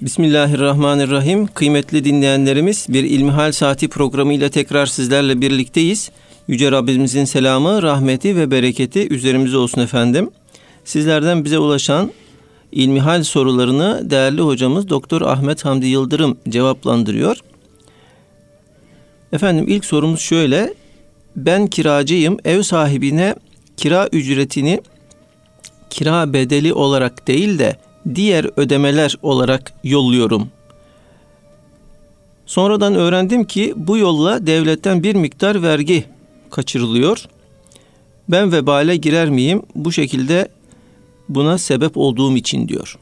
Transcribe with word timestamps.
Bismillahirrahmanirrahim. 0.00 1.46
Kıymetli 1.46 2.04
dinleyenlerimiz 2.04 2.86
bir 2.88 3.04
İlmihal 3.04 3.52
Saati 3.52 3.88
programıyla 3.88 4.48
tekrar 4.48 4.86
sizlerle 4.86 5.40
birlikteyiz. 5.40 6.10
Yüce 6.48 6.72
Rabbimizin 6.72 7.24
selamı, 7.24 7.82
rahmeti 7.82 8.36
ve 8.36 8.50
bereketi 8.50 9.08
üzerimize 9.08 9.56
olsun 9.56 9.80
efendim. 9.80 10.30
Sizlerden 10.84 11.44
bize 11.44 11.58
ulaşan 11.58 12.12
İlmihal 12.72 13.22
sorularını 13.22 14.10
değerli 14.10 14.40
hocamız 14.40 14.88
Doktor 14.88 15.22
Ahmet 15.22 15.64
Hamdi 15.64 15.86
Yıldırım 15.86 16.38
cevaplandırıyor. 16.48 17.36
Efendim 19.32 19.64
ilk 19.68 19.84
sorumuz 19.84 20.20
şöyle. 20.20 20.74
Ben 21.36 21.66
kiracıyım. 21.66 22.36
Ev 22.44 22.62
sahibine 22.62 23.34
kira 23.76 24.08
ücretini 24.12 24.80
kira 25.90 26.32
bedeli 26.32 26.72
olarak 26.72 27.26
değil 27.26 27.58
de 27.58 27.87
diğer 28.14 28.50
ödemeler 28.56 29.18
olarak 29.22 29.72
yolluyorum. 29.84 30.48
Sonradan 32.46 32.94
öğrendim 32.94 33.44
ki 33.44 33.74
bu 33.76 33.98
yolla 33.98 34.46
devletten 34.46 35.02
bir 35.02 35.14
miktar 35.14 35.62
vergi 35.62 36.04
kaçırılıyor. 36.50 37.24
Ben 38.28 38.52
vebale 38.52 38.96
girer 38.96 39.30
miyim? 39.30 39.62
Bu 39.74 39.92
şekilde 39.92 40.48
buna 41.28 41.58
sebep 41.58 41.96
olduğum 41.96 42.36
için 42.36 42.68
diyor. 42.68 42.98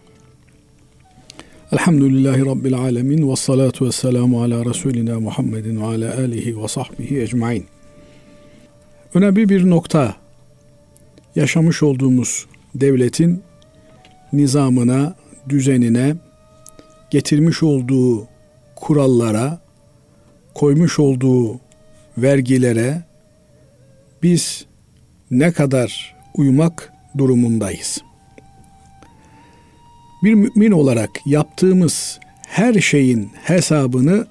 Elhamdülillahi 1.72 2.46
Rabbil 2.46 2.74
Alemin 2.74 3.30
ve 3.30 3.36
salatu 3.36 3.86
ve 3.86 3.92
selamu 3.92 4.42
ala 4.42 4.64
Resulina 4.64 5.20
Muhammedin 5.20 5.80
ve 5.80 5.84
ala 5.84 6.16
alihi 6.18 6.62
ve 6.62 6.68
sahbihi 6.68 7.20
ecmain. 7.20 7.64
Önemli 9.14 9.48
bir 9.48 9.70
nokta 9.70 10.16
yaşamış 11.36 11.82
olduğumuz 11.82 12.46
devletin 12.74 13.42
nizamına, 14.32 15.14
düzenine, 15.48 16.16
getirmiş 17.10 17.62
olduğu 17.62 18.28
kurallara, 18.76 19.60
koymuş 20.54 20.98
olduğu 20.98 21.60
vergilere 22.18 23.02
biz 24.22 24.66
ne 25.30 25.52
kadar 25.52 26.16
uymak 26.34 26.92
durumundayız. 27.18 28.02
Bir 30.22 30.34
mümin 30.34 30.70
olarak 30.70 31.10
yaptığımız 31.26 32.18
her 32.46 32.74
şeyin 32.74 33.30
hesabını 33.42 34.26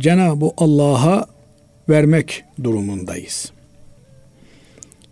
Cenab-ı 0.00 0.50
Allah'a 0.56 1.26
vermek 1.88 2.44
durumundayız. 2.64 3.52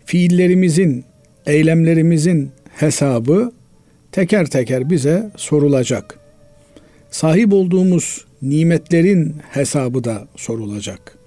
Fiillerimizin, 0.05 1.05
eylemlerimizin 1.45 2.51
hesabı 2.75 3.51
teker 4.11 4.45
teker 4.45 4.89
bize 4.89 5.31
sorulacak. 5.37 6.19
Sahip 7.11 7.53
olduğumuz 7.53 8.25
nimetlerin 8.41 9.35
hesabı 9.49 10.03
da 10.03 10.27
sorulacak. 10.35 11.17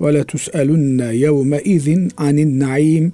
Ve 0.00 0.14
le 0.14 0.24
tus'elunne 0.24 1.14
yevme 1.14 1.60
izin 1.60 2.12
anin 2.16 2.60
naim. 2.60 3.12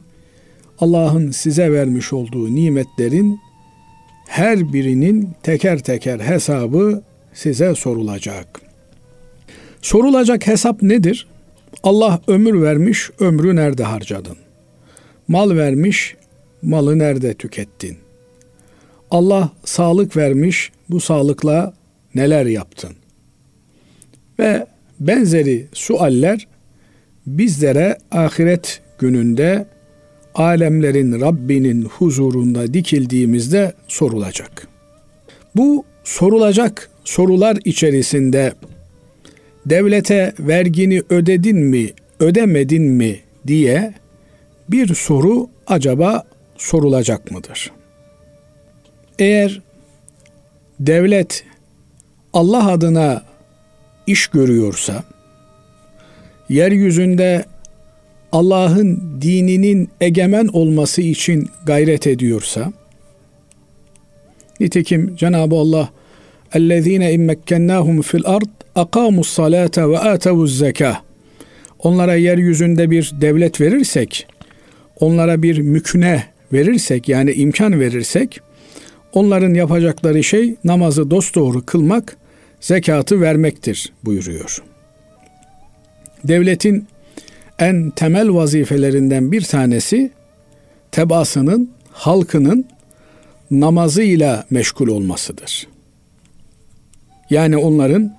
Allah'ın 0.79 1.31
size 1.31 1.73
vermiş 1.73 2.13
olduğu 2.13 2.55
nimetlerin 2.55 3.41
her 4.29 4.73
birinin 4.73 5.31
teker 5.43 5.79
teker 5.79 6.21
hesabı 6.21 7.03
size 7.35 7.75
sorulacak. 7.75 8.61
Sorulacak 9.83 10.47
hesap 10.47 10.83
nedir? 10.83 11.27
Allah 11.83 12.21
ömür 12.27 12.63
vermiş, 12.63 13.11
ömrü 13.21 13.57
nerede 13.57 13.85
harcadın? 13.85 14.37
Mal 15.29 15.57
vermiş, 15.57 16.17
malı 16.63 16.99
nerede 16.99 17.35
tükettin? 17.35 18.04
Allah 19.11 19.53
sağlık 19.65 20.17
vermiş, 20.17 20.73
bu 20.91 21.01
sağlıkla 21.01 21.75
neler 22.15 22.47
yaptın? 22.47 22.91
Ve 24.39 24.67
benzeri 25.01 25.67
sualler 25.73 26.47
bizlere 27.27 27.99
ahiret 28.11 28.81
gününde 28.99 29.67
alemlerin 30.35 31.21
Rabbinin 31.21 31.85
huzurunda 31.85 32.75
dikildiğimizde 32.75 33.73
sorulacak. 33.89 34.69
Bu 35.57 35.85
sorulacak 36.05 36.91
sorular 37.05 37.59
içerisinde 37.65 38.53
devlete 39.67 40.33
vergini 40.39 41.03
ödedin 41.11 41.59
mi, 41.59 41.91
ödemedin 42.21 42.83
mi 42.83 43.21
diye 43.47 43.95
bir 44.69 44.95
soru 44.95 45.49
acaba 45.67 46.25
sorulacak 46.57 47.31
mıdır? 47.31 47.73
Eğer 49.20 49.62
devlet 50.80 51.44
Allah 52.34 52.72
adına 52.72 53.24
iş 54.08 54.28
görüyorsa, 54.28 55.04
yeryüzünde 56.50 57.46
Allah'ın 58.32 59.18
dininin 59.22 59.90
egemen 60.02 60.48
olması 60.48 61.02
için 61.02 61.50
gayret 61.66 62.08
ediyorsa, 62.08 62.74
nitekim 64.60 65.16
Cenab-ı 65.16 65.56
Allah 65.56 65.90
اَلَّذ۪ينَ 66.54 67.04
اِمَّكَّنَّاهُمْ 67.16 68.02
فِي 68.02 68.18
الْأَرْضِ 68.22 68.50
اَقَامُوا 68.76 69.24
الصَّلَاةَ 69.28 69.78
وَآتَوُوا 69.94 70.48
الزَّكَاةِ 70.48 70.96
Onlara 71.80 72.16
yeryüzünde 72.16 72.92
bir 72.92 73.12
devlet 73.22 73.62
verirsek, 73.62 74.28
onlara 75.00 75.44
bir 75.44 75.58
mükne 75.58 76.24
verirsek 76.54 77.10
yani 77.10 77.32
imkan 77.32 77.80
verirsek, 77.80 78.40
onların 79.15 79.55
yapacakları 79.55 80.25
şey 80.25 80.55
namazı 80.65 81.11
dosdoğru 81.11 81.67
kılmak, 81.67 82.17
zekatı 82.61 83.21
vermektir 83.21 83.93
buyuruyor. 84.05 84.63
Devletin 86.25 86.87
en 87.59 87.91
temel 87.91 88.35
vazifelerinden 88.35 89.33
bir 89.33 89.43
tanesi 89.43 90.11
tebasının, 90.93 91.71
halkının 91.93 92.67
namazıyla 93.51 94.45
meşgul 94.51 94.89
olmasıdır. 94.89 95.67
Yani 97.31 97.57
onların 97.57 98.17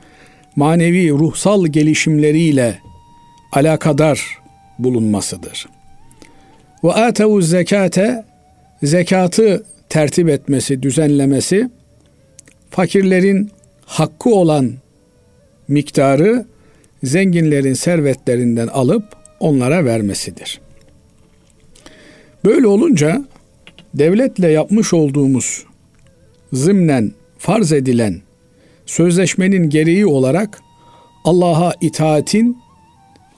manevi 0.56 1.12
ruhsal 1.12 1.66
gelişimleriyle 1.66 2.80
alakadar 3.52 4.38
bulunmasıdır. 4.80 5.68
Ve 6.84 6.94
atevu 6.94 7.42
zekate 7.42 8.26
zekatı 8.84 9.66
tertip 9.96 10.30
etmesi, 10.30 10.84
düzenlemesi 10.84 11.70
fakirlerin 12.70 13.52
hakkı 13.86 14.30
olan 14.30 14.74
miktarı 15.68 16.46
zenginlerin 17.04 17.74
servetlerinden 17.74 18.68
alıp 18.68 19.04
onlara 19.40 19.86
vermesidir. 19.86 20.62
Böyle 22.46 22.68
olunca 22.68 23.26
devletle 23.94 24.52
yapmış 24.52 24.94
olduğumuz 24.94 25.66
zımnen 26.54 27.12
farz 27.38 27.72
edilen 27.72 28.22
sözleşmenin 28.86 29.70
gereği 29.70 30.06
olarak 30.06 30.62
Allah'a 31.24 31.74
itaatin 31.82 32.58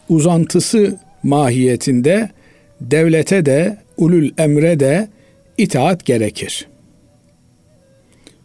uzantısı 0.09 0.99
mahiyetinde 1.23 2.29
devlete 2.81 3.45
de 3.45 3.77
ulul 3.97 4.29
emre 4.37 4.79
de 4.79 5.16
itaat 5.57 6.05
gerekir. 6.05 6.67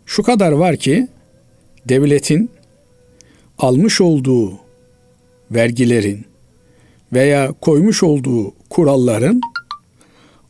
Şu 0.06 0.22
kadar 0.22 0.52
var 0.52 0.76
ki 0.76 1.08
devletin 1.88 2.50
almış 3.58 4.00
olduğu 4.00 4.58
vergilerin 5.50 6.24
veya 7.12 7.52
koymuş 7.60 8.02
olduğu 8.02 8.54
kuralların 8.70 9.40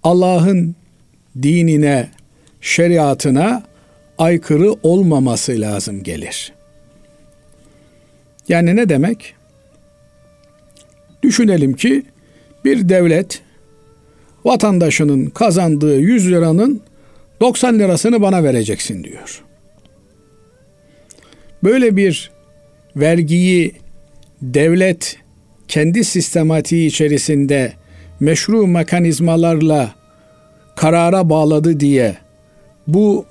Allah'ın 0.02 0.76
dinine, 1.42 2.08
şeriatına 2.60 3.62
aykırı 4.18 4.72
olmaması 4.82 5.60
lazım 5.60 6.02
gelir. 6.02 6.53
Yani 8.48 8.76
ne 8.76 8.88
demek? 8.88 9.34
Düşünelim 11.22 11.72
ki 11.72 12.03
bir 12.65 12.88
devlet 12.88 13.42
vatandaşının 14.44 15.27
kazandığı 15.27 16.00
100 16.00 16.30
liranın 16.30 16.80
90 17.41 17.78
lirasını 17.78 18.22
bana 18.22 18.44
vereceksin 18.44 19.04
diyor. 19.04 19.42
Böyle 21.65 21.97
bir 21.97 22.30
vergiyi 22.97 23.72
devlet 24.42 25.16
kendi 25.68 26.04
sistematiği 26.04 26.89
içerisinde 26.89 27.72
meşru 28.21 28.66
mekanizmalarla 28.66 29.94
karara 30.77 31.30
bağladı 31.30 31.80
diye 31.80 32.16
bu 32.86 33.24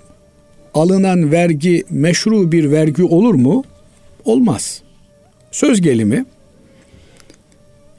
alınan 0.73 1.31
vergi 1.31 1.83
meşru 1.89 2.51
bir 2.51 2.71
vergi 2.71 3.03
olur 3.03 3.33
mu? 3.33 3.63
Olmaz. 4.25 4.81
Söz 5.51 5.81
gelimi 5.81 6.25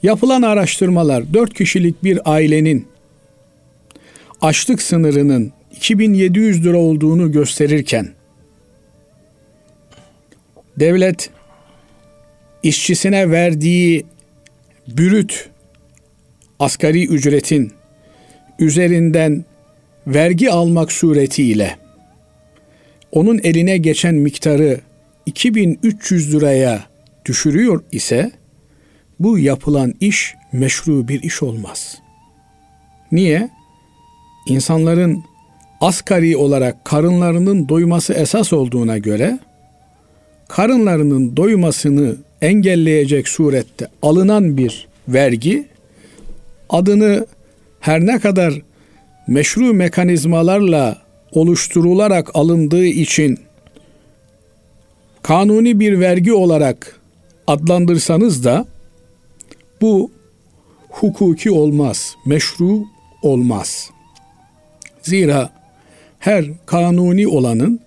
yapılan 0.03 0.43
araştırmalar 0.43 1.35
4 1.35 1.55
kişilik 1.55 2.05
bir 2.05 2.33
ailenin 2.33 2.92
açlık 4.43 4.83
sınırının 4.83 5.53
2700 5.77 6.65
lira 6.65 6.77
olduğunu 6.77 7.33
gösterirken 7.33 8.09
devlet 10.77 11.31
işçisine 12.63 13.31
verdiği 13.31 14.07
bürüt 14.89 15.51
asgari 16.59 17.07
ücretin 17.07 17.73
üzerinden 18.59 19.45
vergi 20.07 20.51
almak 20.51 20.93
suretiyle 20.93 21.77
onun 23.13 23.39
eline 23.39 23.79
geçen 23.79 24.15
miktarı 24.15 24.81
2300 25.27 26.35
liraya 26.35 26.85
düşürüyor 27.25 27.85
ise 27.93 28.33
bu 29.21 29.39
yapılan 29.39 29.95
iş 30.01 30.35
meşru 30.53 31.09
bir 31.09 31.23
iş 31.23 31.43
olmaz. 31.43 31.99
Niye? 33.13 33.51
İnsanların 34.47 35.25
asgari 35.81 36.37
olarak 36.37 36.85
karınlarının 36.85 37.69
doyması 37.69 38.13
esas 38.13 38.53
olduğuna 38.53 38.99
göre 38.99 39.39
karınlarının 40.49 41.37
doymasını 41.37 42.17
engelleyecek 42.43 43.29
surette 43.29 43.89
alınan 44.03 44.57
bir 44.57 44.89
vergi 45.09 45.67
adını 46.71 47.27
her 47.81 48.01
ne 48.07 48.19
kadar 48.19 48.55
meşru 49.27 49.75
mekanizmalarla 49.75 50.99
oluşturularak 51.33 52.31
alındığı 52.35 52.87
için 52.87 53.39
kanuni 55.23 55.81
bir 55.81 56.01
vergi 56.01 56.33
olarak 56.33 57.01
adlandırsanız 57.47 58.45
da 58.45 58.67
bu 59.81 60.11
hukuki 60.89 61.51
olmaz, 61.51 62.15
meşru 62.27 62.85
olmaz. 63.23 63.91
Zira 65.03 65.51
her 66.19 66.45
kanuni 66.67 67.29
olanın 67.29 67.81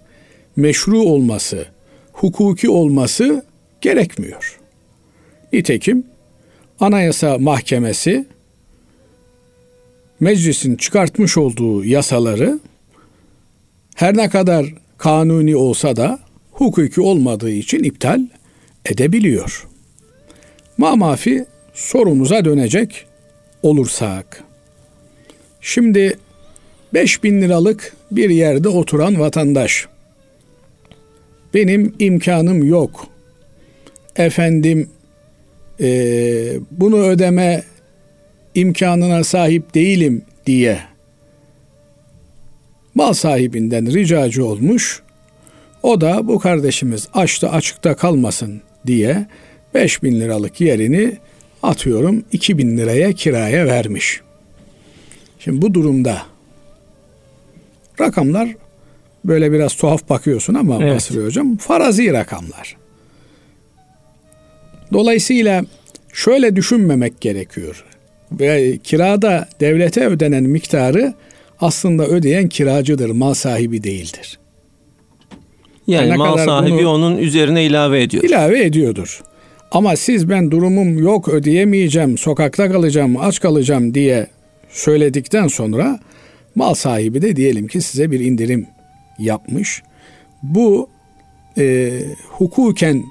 meşru 0.56 1.02
olması, 1.02 1.66
hukuki 2.14 2.70
olması 2.70 3.46
gerekmiyor. 3.82 4.60
Nitekim 5.54 6.04
Anayasa 6.80 7.38
Mahkemesi 7.38 8.26
meclisin 10.20 10.76
çıkartmış 10.76 11.38
olduğu 11.38 11.86
yasaları 11.86 12.60
her 13.96 14.18
ne 14.18 14.30
kadar 14.30 14.74
kanuni 14.98 15.56
olsa 15.56 15.96
da 15.96 16.20
hukuki 16.52 17.02
olmadığı 17.02 17.52
için 17.52 17.84
iptal 17.84 18.22
edebiliyor. 18.86 19.68
Mamafi 20.78 21.46
sorumuza 21.74 22.46
dönecek 22.46 23.06
olursak. 23.64 24.44
Şimdi 25.62 26.18
5 26.96 27.24
bin 27.24 27.42
liralık 27.42 27.94
bir 28.12 28.30
yerde 28.30 28.70
oturan 28.70 29.20
vatandaş. 29.20 29.88
Benim 31.54 31.94
imkanım 32.00 32.64
yok. 32.64 33.08
Efendim 34.16 34.90
e, 35.82 35.88
bunu 36.72 36.98
ödeme 36.98 37.64
imkanına 38.56 39.24
sahip 39.24 39.76
değilim 39.76 40.22
diye 40.46 40.80
mal 42.96 43.14
sahibinden 43.14 43.94
ricacı 43.94 44.46
olmuş. 44.46 45.02
O 45.84 46.02
da 46.02 46.28
bu 46.28 46.40
kardeşimiz 46.40 47.08
açta 47.14 47.52
açıkta 47.52 47.96
kalmasın 47.96 48.62
diye 48.88 49.28
5 49.74 50.04
bin 50.04 50.20
liralık 50.20 50.62
yerini 50.62 51.18
atıyorum 51.64 52.24
2 52.32 52.58
bin 52.58 52.78
liraya 52.78 53.14
kiraya 53.14 53.66
vermiş. 53.66 54.22
Şimdi 55.40 55.62
bu 55.62 55.74
durumda 55.74 56.35
rakamlar 58.02 58.56
böyle 59.26 59.52
biraz 59.52 59.76
tuhaf 59.76 60.10
bakıyorsun 60.10 60.54
ama 60.54 60.78
evet. 60.82 60.96
Basri 60.96 61.26
Hocam 61.26 61.58
farazi 61.58 62.14
rakamlar. 62.14 62.78
Dolayısıyla 64.94 65.66
şöyle 66.14 66.56
düşünmemek 66.56 67.22
gerekiyor. 67.22 67.84
Ve 68.32 68.78
kirada 68.84 69.48
devlete 69.60 70.08
ödenen 70.08 70.44
miktarı 70.44 71.14
aslında 71.62 72.08
ödeyen 72.08 72.50
kiracıdır, 72.50 73.10
mal 73.10 73.34
sahibi 73.34 73.84
değildir. 73.84 74.40
Yani 75.88 76.10
ne 76.10 76.16
mal 76.16 76.38
sahibi 76.38 76.86
onun 76.88 77.18
üzerine 77.18 77.66
ilave 77.66 78.04
ediyor. 78.04 78.24
İlave 78.24 78.64
ediyordur. 78.64 79.22
Ama 79.72 79.96
siz 79.96 80.30
ben 80.30 80.52
durumum 80.52 80.98
yok 80.98 81.30
ödeyemeyeceğim, 81.30 82.18
sokakta 82.18 82.72
kalacağım, 82.72 83.18
aç 83.18 83.40
kalacağım 83.40 83.94
diye 83.94 84.28
söyledikten 84.70 85.48
sonra 85.48 86.00
mal 86.56 86.74
sahibi 86.74 87.22
de 87.22 87.36
diyelim 87.36 87.68
ki 87.68 87.82
size 87.82 88.12
bir 88.12 88.20
indirim 88.20 88.68
yapmış. 89.20 89.84
Bu 90.44 90.90
e, 91.58 91.92
hukuken 92.30 93.04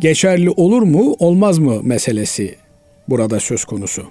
geçerli 0.00 0.50
olur 0.50 0.82
mu 0.82 1.16
olmaz 1.18 1.58
mı 1.58 1.82
meselesi 1.82 2.54
burada 3.08 3.40
söz 3.40 3.64
konusu. 3.64 4.06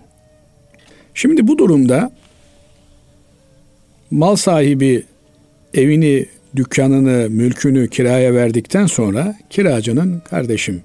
Şimdi 1.14 1.48
bu 1.48 1.58
durumda 1.58 2.12
mal 4.12 4.36
sahibi 4.36 5.04
evini, 5.74 6.26
dükkanını, 6.56 7.30
mülkünü 7.30 7.90
kiraya 7.90 8.34
verdikten 8.34 8.86
sonra 8.86 9.36
kiracının 9.50 10.22
kardeşim 10.30 10.84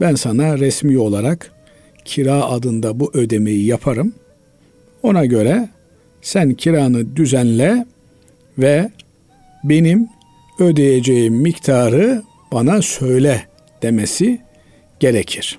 ben 0.00 0.14
sana 0.14 0.58
resmi 0.58 0.98
olarak 0.98 1.52
kira 2.04 2.44
adında 2.44 3.00
bu 3.00 3.10
ödemeyi 3.14 3.66
yaparım. 3.66 4.14
Ona 5.02 5.24
göre 5.24 5.68
sen 6.22 6.54
kiranı 6.54 7.16
düzenle 7.16 7.86
ve 8.58 8.90
benim 9.64 10.08
ödeyeceğim 10.58 11.34
miktarı 11.34 12.22
bana 12.52 12.82
söyle 12.82 13.46
demesi 13.82 14.40
gerekir. 15.00 15.58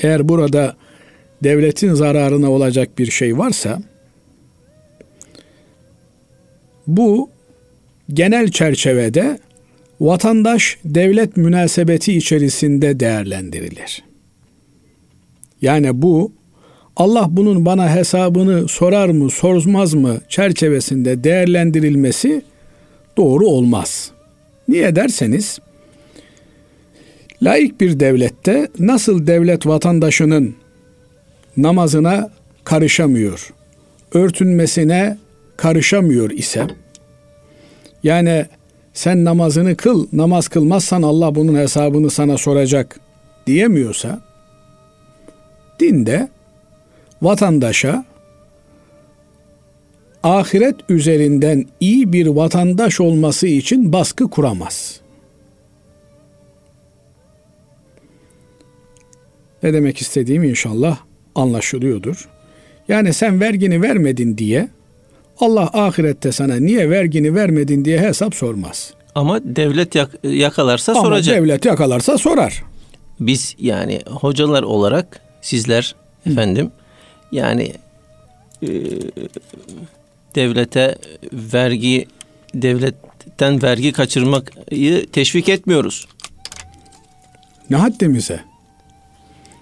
Eğer 0.00 0.28
burada 0.28 0.76
devletin 1.42 1.94
zararına 1.94 2.50
olacak 2.50 2.98
bir 2.98 3.10
şey 3.10 3.38
varsa 3.38 3.82
bu 6.86 7.30
genel 8.12 8.50
çerçevede 8.50 9.38
vatandaş 10.00 10.78
devlet 10.84 11.36
münasebeti 11.36 12.16
içerisinde 12.16 13.00
değerlendirilir. 13.00 14.04
Yani 15.62 16.02
bu 16.02 16.32
Allah 17.00 17.26
bunun 17.30 17.64
bana 17.66 17.94
hesabını 17.94 18.68
sorar 18.68 19.08
mı, 19.08 19.30
sormaz 19.30 19.94
mı 19.94 20.20
çerçevesinde 20.28 21.24
değerlendirilmesi 21.24 22.42
doğru 23.16 23.46
olmaz. 23.46 24.10
Niye 24.68 24.96
derseniz 24.96 25.58
laik 27.42 27.80
bir 27.80 28.00
devlette 28.00 28.68
nasıl 28.78 29.26
devlet 29.26 29.66
vatandaşının 29.66 30.54
namazına 31.56 32.30
karışamıyor, 32.64 33.52
örtünmesine 34.12 35.18
karışamıyor 35.56 36.30
ise 36.30 36.66
yani 38.02 38.46
sen 38.94 39.24
namazını 39.24 39.76
kıl, 39.76 40.06
namaz 40.12 40.48
kılmazsan 40.48 41.02
Allah 41.02 41.34
bunun 41.34 41.54
hesabını 41.54 42.10
sana 42.10 42.38
soracak 42.38 43.00
diyemiyorsa 43.46 44.20
dinde 45.80 46.28
vatandaşa 47.22 48.04
ahiret 50.22 50.76
üzerinden 50.88 51.66
iyi 51.80 52.12
bir 52.12 52.26
vatandaş 52.26 53.00
olması 53.00 53.46
için 53.46 53.92
baskı 53.92 54.30
kuramaz. 54.30 55.00
Ne 59.62 59.72
demek 59.72 59.98
istediğim 60.00 60.42
inşallah 60.44 60.98
anlaşılıyordur. 61.34 62.28
Yani 62.88 63.12
sen 63.12 63.40
vergini 63.40 63.82
vermedin 63.82 64.38
diye 64.38 64.68
Allah 65.40 65.70
ahirette 65.72 66.32
sana 66.32 66.56
niye 66.56 66.90
vergini 66.90 67.34
vermedin 67.34 67.84
diye 67.84 68.00
hesap 68.00 68.34
sormaz. 68.34 68.94
Ama 69.14 69.40
devlet 69.44 69.94
yak- 69.94 70.24
yakalarsa 70.24 70.92
Ama 70.92 71.00
soracak. 71.02 71.36
Ama 71.36 71.42
devlet 71.46 71.64
yakalarsa 71.64 72.18
sorar. 72.18 72.62
Biz 73.20 73.56
yani 73.58 74.00
hocalar 74.06 74.62
olarak 74.62 75.20
sizler 75.42 75.94
efendim 76.26 76.70
yani 77.32 77.72
e, 78.62 78.68
devlete 80.34 80.98
vergi 81.32 82.06
devletten 82.54 83.62
vergi 83.62 83.92
kaçırmayı 83.92 85.06
teşvik 85.12 85.48
etmiyoruz. 85.48 86.06
Ne 87.70 87.76
haddimize? 87.76 88.40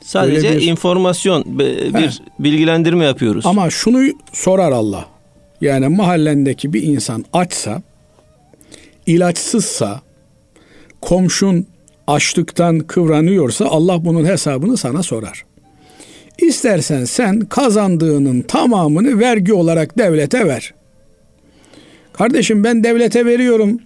Sadece 0.01 0.57
bir, 0.57 0.63
informasyon, 0.63 1.59
bir 1.59 1.95
he. 1.95 2.11
bilgilendirme 2.39 3.05
yapıyoruz. 3.05 3.47
Ama 3.47 3.71
şunu 3.71 4.13
sorar 4.33 4.73
Allah. 4.73 5.07
Yani 5.61 5.89
mahallendeki 5.89 6.73
bir 6.73 6.83
insan 6.83 7.25
açsa, 7.33 7.83
ilaçsızsa, 9.07 10.03
komşun 11.01 11.67
açlıktan 12.07 12.79
kıvranıyorsa 12.79 13.65
Allah 13.65 14.05
bunun 14.05 14.25
hesabını 14.25 14.77
sana 14.77 15.03
sorar. 15.03 15.45
İstersen 16.39 17.05
sen 17.05 17.41
kazandığının 17.41 18.43
tamamını 18.43 19.21
vergi 19.21 19.53
olarak 19.53 19.99
devlete 19.99 20.47
ver. 20.47 20.75
Kardeşim 22.13 22.65
ben 22.65 22.85
devlete 22.85 23.27
veriyorum. 23.27 23.79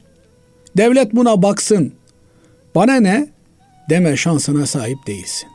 Devlet 0.77 1.13
buna 1.13 1.43
baksın. 1.43 1.93
bana 2.75 2.97
ne 2.97 3.29
deme 3.91 4.17
şansına 4.17 4.67
sahip 4.67 5.07
değilsin. 5.07 5.49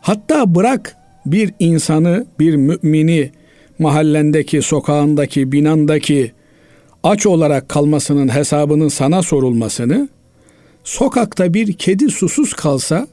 Hatta 0.00 0.54
bırak 0.54 0.96
bir 1.26 1.52
insanı, 1.58 2.26
bir 2.38 2.56
mümini 2.56 3.30
mahallendeki, 3.78 4.62
sokağındaki, 4.62 5.52
binandaki 5.52 6.32
aç 7.02 7.26
olarak 7.26 7.68
kalmasının 7.68 8.28
hesabının 8.34 8.88
sana 8.88 9.22
sorulmasını, 9.22 10.08
sokakta 10.84 11.54
bir 11.54 11.72
kedi 11.72 12.10
susuz 12.10 12.52
kalsa, 12.52 13.06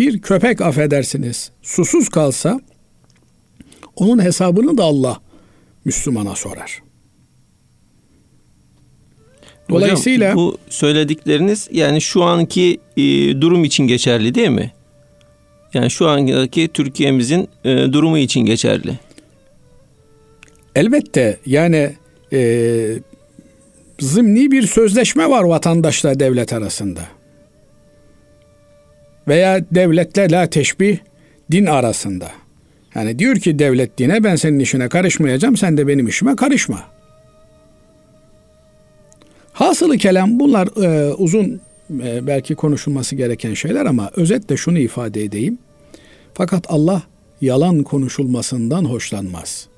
bir 0.00 0.20
köpek 0.20 0.60
affedersiniz 0.60 1.50
susuz 1.62 2.08
kalsa, 2.08 2.60
onun 3.96 4.24
hesabını 4.24 4.78
da 4.78 4.84
Allah 4.84 5.20
Müslümana 5.84 6.36
sorar. 6.36 6.82
Dolayısıyla 9.68 10.32
Hocam, 10.32 10.36
bu 10.36 10.58
söyledikleriniz 10.70 11.68
yani 11.72 12.00
şu 12.00 12.22
anki 12.22 12.80
e, 12.96 13.02
durum 13.40 13.64
için 13.64 13.86
geçerli 13.86 14.34
değil 14.34 14.48
mi? 14.48 14.72
Yani 15.74 15.90
şu 15.90 16.08
andaki 16.08 16.68
Türkiye'mizin 16.68 17.48
e, 17.64 17.92
durumu 17.92 18.18
için 18.18 18.40
geçerli. 18.40 18.98
Elbette 20.74 21.38
yani 21.46 21.96
e, 22.32 22.98
zımni 23.98 24.50
bir 24.50 24.66
sözleşme 24.66 25.30
var 25.30 25.42
vatandaşla 25.42 26.20
devlet 26.20 26.52
arasında. 26.52 27.19
Veya 29.28 29.64
devletle 29.70 30.30
la 30.30 30.46
teşbih 30.46 30.98
din 31.52 31.66
arasında. 31.66 32.30
Yani 32.94 33.18
diyor 33.18 33.36
ki 33.36 33.58
devlet 33.58 33.98
dine 33.98 34.24
ben 34.24 34.36
senin 34.36 34.58
işine 34.58 34.88
karışmayacağım 34.88 35.56
sen 35.56 35.76
de 35.76 35.86
benim 35.86 36.08
işime 36.08 36.36
karışma. 36.36 36.82
Hasılı 39.52 39.96
kelam 39.96 40.40
bunlar 40.40 40.82
e, 40.84 41.14
uzun 41.14 41.60
e, 41.90 42.26
belki 42.26 42.54
konuşulması 42.54 43.16
gereken 43.16 43.54
şeyler 43.54 43.86
ama 43.86 44.10
özetle 44.16 44.56
şunu 44.56 44.78
ifade 44.78 45.24
edeyim. 45.24 45.58
Fakat 46.34 46.64
Allah 46.68 47.02
yalan 47.40 47.82
konuşulmasından 47.82 48.84
hoşlanmaz. 48.84 49.68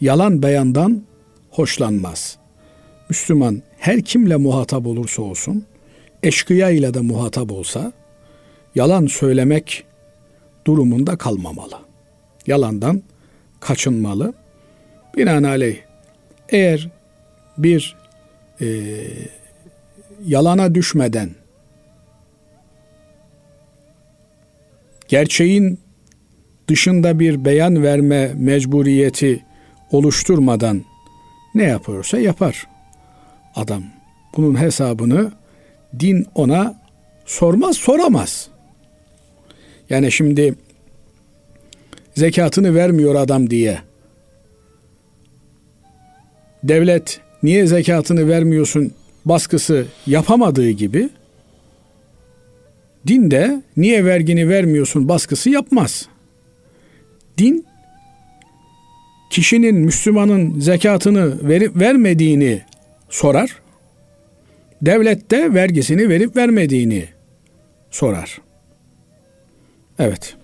Yalan 0.00 0.42
beyandan 0.42 1.02
hoşlanmaz. 1.50 2.36
Müslüman 3.08 3.62
her 3.78 4.02
kimle 4.02 4.36
muhatap 4.36 4.86
olursa 4.86 5.22
olsun, 5.22 5.64
eşkıya 6.22 6.70
ile 6.70 6.94
de 6.94 7.00
muhatap 7.00 7.52
olsa, 7.52 7.92
yalan 8.76 9.06
söylemek 9.06 9.84
durumunda 10.66 11.16
kalmamalı. 11.16 11.78
Yalandan 12.46 13.02
kaçınmalı. 13.60 14.34
Binaenaleyh 15.16 15.76
eğer 16.48 16.88
bir 17.58 17.96
e, 18.60 18.66
yalana 20.26 20.74
düşmeden 20.74 21.30
gerçeğin 25.08 25.80
dışında 26.68 27.18
bir 27.18 27.44
beyan 27.44 27.82
verme 27.82 28.34
mecburiyeti 28.34 29.44
oluşturmadan 29.92 30.84
ne 31.54 31.62
yapıyorsa 31.62 32.18
yapar 32.18 32.66
adam. 33.54 33.82
Bunun 34.36 34.60
hesabını 34.60 35.32
din 36.00 36.26
ona 36.34 36.82
sormaz, 37.26 37.76
soramaz. 37.76 38.55
Yani 39.90 40.12
şimdi 40.12 40.54
zekatını 42.14 42.74
vermiyor 42.74 43.14
adam 43.14 43.50
diye 43.50 43.78
devlet 46.64 47.20
niye 47.42 47.66
zekatını 47.66 48.28
vermiyorsun 48.28 48.92
baskısı 49.24 49.86
yapamadığı 50.06 50.70
gibi 50.70 51.08
din 53.06 53.30
de 53.30 53.62
niye 53.76 54.04
vergini 54.04 54.48
vermiyorsun 54.48 55.08
baskısı 55.08 55.50
yapmaz. 55.50 56.08
Din 57.38 57.66
kişinin 59.30 59.76
Müslümanın 59.76 60.60
zekatını 60.60 61.48
verip 61.48 61.76
vermediğini 61.76 62.62
sorar. 63.08 63.56
Devlet 64.82 65.30
de 65.30 65.54
vergisini 65.54 66.08
verip 66.08 66.36
vermediğini 66.36 67.04
sorar. 67.90 68.45
Evet. 69.98 70.36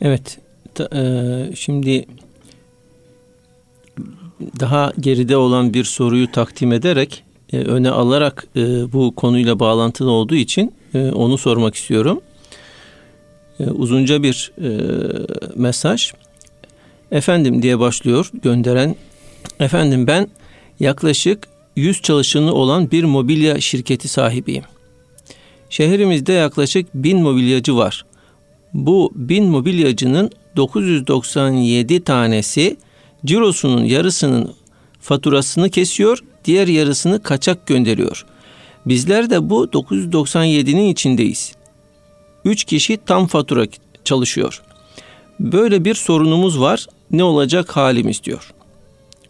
Evet. 0.00 0.38
Ta, 0.74 0.88
e, 0.94 1.56
şimdi 1.56 2.06
daha 4.60 4.92
geride 5.00 5.36
olan 5.36 5.74
bir 5.74 5.84
soruyu 5.84 6.32
takdim 6.32 6.72
ederek 6.72 7.24
e, 7.52 7.58
öne 7.58 7.90
alarak 7.90 8.46
e, 8.56 8.92
bu 8.92 9.14
konuyla 9.14 9.60
bağlantılı 9.60 10.10
olduğu 10.10 10.34
için 10.34 10.74
e, 10.94 11.10
onu 11.10 11.38
sormak 11.38 11.74
istiyorum. 11.74 12.20
E, 13.60 13.64
uzunca 13.64 14.22
bir 14.22 14.52
e, 14.62 14.70
mesaj. 15.54 16.12
Efendim 17.12 17.62
diye 17.62 17.78
başlıyor 17.78 18.30
gönderen. 18.42 18.96
Efendim 19.60 20.06
ben 20.06 20.28
yaklaşık 20.80 21.48
100 21.76 22.02
çalışanı 22.02 22.52
olan 22.52 22.90
bir 22.90 23.04
mobilya 23.04 23.60
şirketi 23.60 24.08
sahibiyim. 24.08 24.64
Şehrimizde 25.70 26.32
yaklaşık 26.32 26.94
1000 26.94 27.22
mobilyacı 27.22 27.76
var. 27.76 28.04
Bu 28.74 29.12
1000 29.14 29.44
mobilyacının 29.44 30.30
997 30.56 32.04
tanesi 32.04 32.76
cirosunun 33.24 33.84
yarısının 33.84 34.54
faturasını 35.00 35.70
kesiyor, 35.70 36.18
diğer 36.44 36.68
yarısını 36.68 37.22
kaçak 37.22 37.66
gönderiyor. 37.66 38.26
Bizler 38.86 39.30
de 39.30 39.50
bu 39.50 39.64
997'nin 39.64 40.88
içindeyiz. 40.88 41.52
3 42.44 42.64
kişi 42.64 42.98
tam 43.06 43.26
fatura 43.26 43.66
çalışıyor. 44.04 44.62
Böyle 45.40 45.84
bir 45.84 45.94
sorunumuz 45.94 46.60
var. 46.60 46.86
Ne 47.10 47.24
olacak 47.24 47.76
halimiz 47.76 48.24
diyor. 48.24 48.52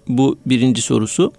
Bu 0.09 0.38
birinci 0.47 0.83
sorusu. 0.83 1.33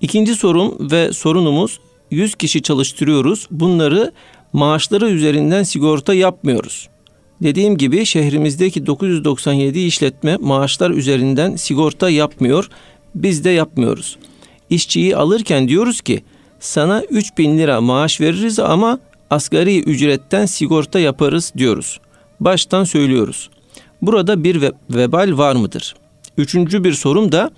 İkinci 0.00 0.34
sorum 0.34 0.90
ve 0.90 1.12
sorunumuz 1.12 1.80
100 2.10 2.34
kişi 2.34 2.62
çalıştırıyoruz. 2.62 3.46
Bunları 3.50 4.12
maaşları 4.52 5.10
üzerinden 5.10 5.62
sigorta 5.62 6.14
yapmıyoruz. 6.14 6.88
Dediğim 7.42 7.76
gibi 7.76 8.06
şehrimizdeki 8.06 8.86
997 8.86 9.80
işletme 9.80 10.36
maaşlar 10.36 10.90
üzerinden 10.90 11.56
sigorta 11.56 12.10
yapmıyor. 12.10 12.68
Biz 13.14 13.44
de 13.44 13.50
yapmıyoruz. 13.50 14.18
İşçiyi 14.70 15.16
alırken 15.16 15.68
diyoruz 15.68 16.00
ki 16.00 16.22
sana 16.60 17.02
3000 17.02 17.58
lira 17.58 17.80
maaş 17.80 18.20
veririz 18.20 18.58
ama 18.58 18.98
asgari 19.30 19.80
ücretten 19.80 20.46
sigorta 20.46 20.98
yaparız 20.98 21.52
diyoruz. 21.56 22.00
Baştan 22.40 22.84
söylüyoruz. 22.84 23.50
Burada 24.02 24.44
bir 24.44 24.62
vebal 24.90 25.38
var 25.38 25.54
mıdır? 25.56 25.94
Üçüncü 26.38 26.84
bir 26.84 26.92
sorum 26.92 27.32
da 27.32 27.50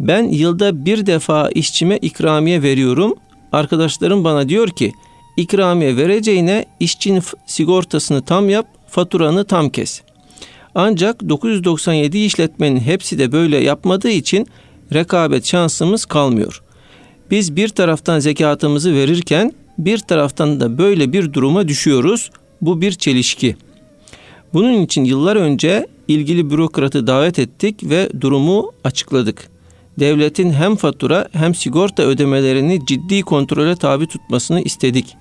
ben 0.00 0.24
yılda 0.24 0.84
bir 0.84 1.06
defa 1.06 1.50
işçime 1.50 1.96
ikramiye 1.96 2.62
veriyorum. 2.62 3.14
Arkadaşlarım 3.52 4.24
bana 4.24 4.48
diyor 4.48 4.68
ki 4.68 4.92
ikramiye 5.36 5.96
vereceğine 5.96 6.64
işçinin 6.80 7.22
sigortasını 7.46 8.22
tam 8.22 8.48
yap, 8.50 8.66
faturanı 8.88 9.44
tam 9.44 9.70
kes. 9.70 10.02
Ancak 10.74 11.28
997 11.28 12.18
işletmenin 12.18 12.80
hepsi 12.80 13.18
de 13.18 13.32
böyle 13.32 13.56
yapmadığı 13.58 14.10
için 14.10 14.46
rekabet 14.94 15.46
şansımız 15.46 16.04
kalmıyor. 16.04 16.62
Biz 17.30 17.56
bir 17.56 17.68
taraftan 17.68 18.18
zekatımızı 18.18 18.94
verirken 18.94 19.52
bir 19.78 19.98
taraftan 19.98 20.60
da 20.60 20.78
böyle 20.78 21.12
bir 21.12 21.32
duruma 21.32 21.68
düşüyoruz. 21.68 22.30
Bu 22.60 22.80
bir 22.80 22.92
çelişki. 22.92 23.56
Bunun 24.54 24.82
için 24.82 25.04
yıllar 25.04 25.36
önce 25.36 25.86
ilgili 26.08 26.50
bürokratı 26.50 27.06
davet 27.06 27.38
ettik 27.38 27.76
ve 27.84 28.08
durumu 28.20 28.72
açıkladık. 28.84 29.50
Devletin 29.98 30.52
hem 30.52 30.76
fatura 30.76 31.28
hem 31.32 31.54
sigorta 31.54 32.02
ödemelerini 32.02 32.86
ciddi 32.86 33.22
kontrole 33.22 33.76
tabi 33.76 34.06
tutmasını 34.06 34.60
istedik. 34.60 35.16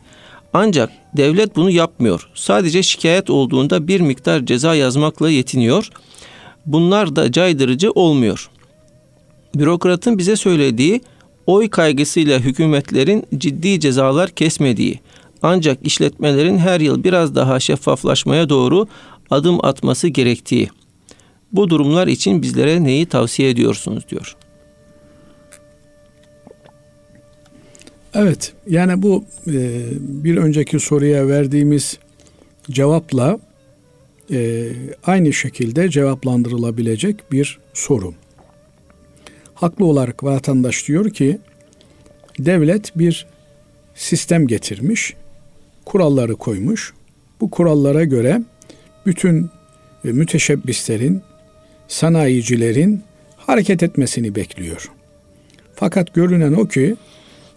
Ancak 0.54 0.92
devlet 1.18 1.56
bunu 1.56 1.70
yapmıyor. 1.70 2.30
Sadece 2.36 2.84
şikayet 2.84 3.30
olduğunda 3.30 3.88
bir 3.88 4.02
miktar 4.02 4.46
ceza 4.46 4.76
yazmakla 4.76 5.30
yetiniyor. 5.30 5.90
Bunlar 6.66 7.16
da 7.16 7.32
caydırıcı 7.32 7.92
olmuyor. 7.92 8.50
Bürokratın 9.56 10.18
bize 10.18 10.36
söylediği 10.36 11.02
oy 11.46 11.70
kaygısıyla 11.70 12.40
hükümetlerin 12.40 13.24
ciddi 13.38 13.80
cezalar 13.80 14.30
kesmediği, 14.30 15.00
ancak 15.42 15.86
işletmelerin 15.86 16.58
her 16.58 16.80
yıl 16.80 17.04
biraz 17.04 17.36
daha 17.36 17.60
şeffaflaşmaya 17.60 18.50
doğru 18.50 18.88
adım 19.30 19.66
atması 19.66 20.08
gerektiği. 20.08 20.70
Bu 21.52 21.70
durumlar 21.70 22.08
için 22.08 22.42
bizlere 22.42 22.84
neyi 22.84 23.06
tavsiye 23.06 23.50
ediyorsunuz 23.50 24.04
diyor. 24.10 24.36
Evet, 28.14 28.54
yani 28.68 29.02
bu 29.02 29.24
e, 29.48 29.82
bir 30.00 30.38
önceki 30.38 30.80
soruya 30.80 31.28
verdiğimiz 31.28 32.00
cevapla 32.72 33.40
e, 34.32 34.70
aynı 35.04 35.34
şekilde 35.34 35.90
cevaplandırılabilecek 35.90 37.32
bir 37.32 37.60
soru. 37.74 38.14
Haklı 39.54 39.86
olarak 39.86 40.24
vatandaş 40.24 40.88
diyor 40.88 41.10
ki 41.10 41.40
devlet 42.40 42.98
bir 42.98 43.28
sistem 43.96 44.48
getirmiş, 44.48 45.14
kuralları 45.86 46.36
koymuş. 46.36 46.94
Bu 47.42 47.50
kurallara 47.50 48.04
göre 48.04 48.42
bütün 49.06 49.50
e, 50.06 50.12
müteşebbislerin, 50.12 51.22
sanayicilerin 51.88 53.04
hareket 53.38 53.84
etmesini 53.84 54.36
bekliyor. 54.36 54.92
Fakat 55.76 56.14
görünen 56.14 56.54
o 56.54 56.68
ki 56.68 56.96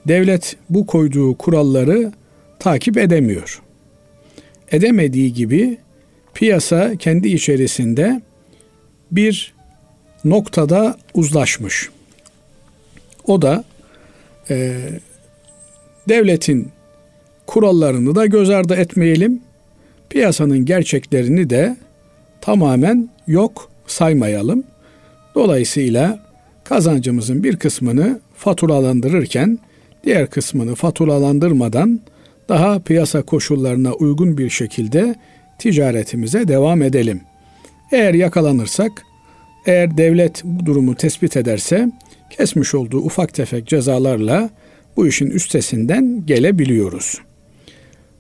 devlet 0.09 0.57
bu 0.71 0.87
koyduğu 0.87 1.35
kuralları 1.35 2.13
takip 2.59 2.99
edemiyor. 2.99 3.63
Edemediği 4.71 5.33
gibi 5.33 5.79
piyasa 6.35 6.97
kendi 6.97 7.29
içerisinde 7.29 8.23
bir 9.11 9.55
noktada 10.25 10.97
uzlaşmış. 11.15 11.91
O 13.27 13.43
da 13.43 13.65
e, 14.51 14.79
devletin 16.09 16.69
kurallarını 17.47 18.15
da 18.15 18.27
göz 18.27 18.51
ardı 18.51 18.75
etmeyelim, 18.75 19.41
piyasanın 20.11 20.65
gerçeklerini 20.65 21.51
de 21.51 21.77
tamamen 22.41 23.09
yok 23.27 23.71
saymayalım. 23.87 24.65
Dolayısıyla 25.35 26.19
kazancımızın 26.65 27.45
bir 27.45 27.57
kısmını 27.57 28.21
faturalandırırken 28.37 29.59
diğer 30.05 30.31
kısmını 30.31 30.75
faturalandırmadan 30.75 32.01
daha 32.49 32.79
piyasa 32.79 33.23
koşullarına 33.23 33.93
uygun 33.93 34.39
bir 34.39 34.51
şekilde 34.51 35.15
ticaretimize 35.59 36.49
devam 36.49 36.83
edelim. 36.83 37.21
Eğer 37.93 38.15
yakalanırsak, 38.15 38.93
eğer 39.67 39.97
devlet 39.97 40.45
bu 40.45 40.67
durumu 40.67 40.95
tespit 40.95 41.37
ederse 41.37 41.89
kesmiş 42.31 42.75
olduğu 42.75 42.99
ufak 42.99 43.35
tefek 43.35 43.67
cezalarla 43.67 44.51
bu 44.97 45.07
işin 45.07 45.31
üstesinden 45.31 46.27
gelebiliyoruz. 46.27 47.19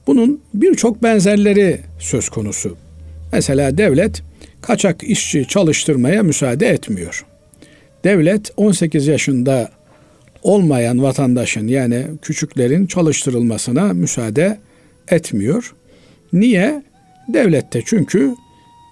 Bunun 0.06 0.40
birçok 0.54 1.02
benzerleri 1.02 1.80
söz 1.98 2.28
konusu. 2.28 2.76
Mesela 3.32 3.78
devlet 3.78 4.22
kaçak 4.62 5.02
işçi 5.02 5.48
çalıştırmaya 5.48 6.22
müsaade 6.22 6.68
etmiyor. 6.68 7.26
Devlet 8.04 8.50
18 8.56 9.06
yaşında 9.06 9.70
olmayan 10.42 11.02
vatandaşın 11.02 11.68
yani 11.68 12.06
küçüklerin 12.22 12.86
çalıştırılmasına 12.86 13.92
müsaade 13.92 14.58
etmiyor. 15.08 15.74
Niye? 16.32 16.82
Devlette 17.28 17.82
çünkü 17.86 18.34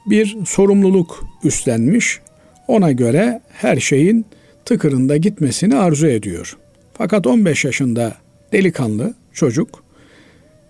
bir 0.07 0.37
sorumluluk 0.47 1.25
üstlenmiş. 1.45 2.21
Ona 2.69 2.93
göre 2.93 3.41
her 3.53 3.77
şeyin 3.77 4.27
tıkırında 4.65 5.17
gitmesini 5.17 5.77
arzu 5.77 6.07
ediyor. 6.07 6.57
Fakat 6.95 7.27
15 7.27 7.65
yaşında 7.65 8.15
delikanlı 8.53 9.15
çocuk 9.33 9.85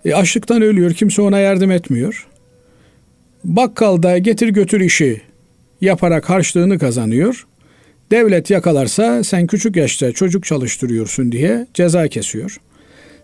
e, 0.05 0.15
açlıktan 0.15 0.63
ölüyor. 0.63 0.93
Kimse 0.93 1.23
ona 1.23 1.39
yardım 1.39 1.71
etmiyor. 1.71 2.27
Bakkalda 3.45 4.19
getir 4.19 4.49
götür 4.49 4.81
işi 4.81 5.21
yaparak 5.81 6.31
harçlığını 6.31 6.79
kazanıyor. 6.79 7.47
Devlet 8.11 8.51
yakalarsa 8.51 9.25
sen 9.25 9.47
küçük 9.47 9.77
yaşta 9.77 10.13
çocuk 10.13 10.45
çalıştırıyorsun 10.45 11.33
diye 11.33 11.67
ceza 11.75 12.09
kesiyor. 12.09 12.61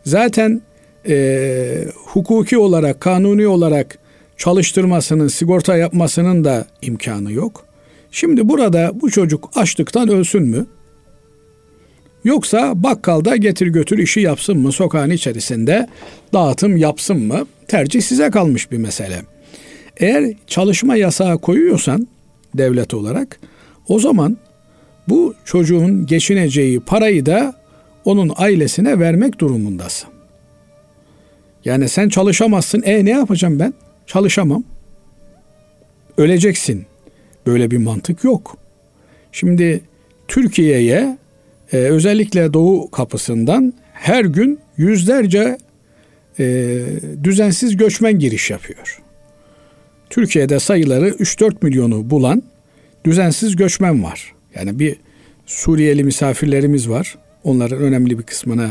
Zaten 0.05 0.63
e, 1.09 1.87
hukuki 1.95 2.59
olarak, 2.59 3.01
kanuni 3.01 3.47
olarak 3.47 3.99
çalıştırmasının, 4.37 5.29
sigorta 5.29 5.77
yapmasının 5.77 6.45
da 6.45 6.67
imkanı 6.83 7.33
yok. 7.33 7.67
Şimdi 8.11 8.49
burada 8.49 9.01
bu 9.01 9.11
çocuk 9.11 9.51
açlıktan 9.55 10.09
ölsün 10.09 10.43
mü? 10.43 10.67
Yoksa 12.25 12.83
bakkalda 12.83 13.37
getir 13.37 13.67
götür 13.67 13.99
işi 13.99 14.21
yapsın 14.21 14.59
mı? 14.59 14.73
Sokağın 14.73 15.11
içerisinde 15.11 15.89
dağıtım 16.33 16.77
yapsın 16.77 17.19
mı? 17.19 17.47
Tercih 17.69 18.03
size 18.03 18.31
kalmış 18.31 18.71
bir 18.71 18.79
mesele. 18.79 19.23
Eğer 19.97 20.33
çalışma 20.47 20.97
yasağı 20.97 21.39
koyuyorsan 21.39 22.09
devlet 22.55 22.95
olarak 22.95 23.41
o 23.89 23.99
zaman 23.99 24.37
bu 25.09 25.35
çocuğun 25.45 26.07
geçineceği 26.07 26.81
parayı 26.81 27.27
da 27.27 27.55
onun 28.05 28.33
ailesine 28.37 29.01
vermek 29.01 29.39
durumundasın. 29.39 30.09
Yani 31.65 31.89
sen 31.89 32.09
çalışamazsın. 32.09 32.83
E 32.83 33.05
ne 33.05 33.11
yapacağım 33.11 33.59
ben? 33.59 33.75
Çalışamam. 34.07 34.65
Öleceksin. 36.17 36.87
Böyle 37.47 37.71
bir 37.71 37.79
mantık 37.79 38.25
yok. 38.25 38.57
Şimdi 39.33 39.81
Türkiye'ye 40.29 41.19
e, 41.73 41.77
özellikle 41.77 42.53
Doğu 42.53 42.91
kapısından 42.91 43.73
her 43.93 44.25
gün 44.25 44.61
yüzlerce 44.77 45.59
e, 46.39 46.79
düzensiz 47.25 47.77
göçmen 47.77 48.19
giriş 48.19 48.51
yapıyor. 48.51 49.03
Türkiye'de 50.11 50.61
sayıları 50.61 51.09
3-4 51.09 51.55
milyonu 51.63 52.11
bulan 52.11 52.43
düzensiz 53.05 53.57
göçmen 53.57 54.03
var. 54.03 54.36
Yani 54.59 54.79
bir 54.79 54.97
Suriyeli 55.47 56.05
misafirlerimiz 56.05 56.89
var. 56.89 57.19
Onların 57.45 57.79
önemli 57.79 58.19
bir 58.19 58.23
kısmına 58.23 58.71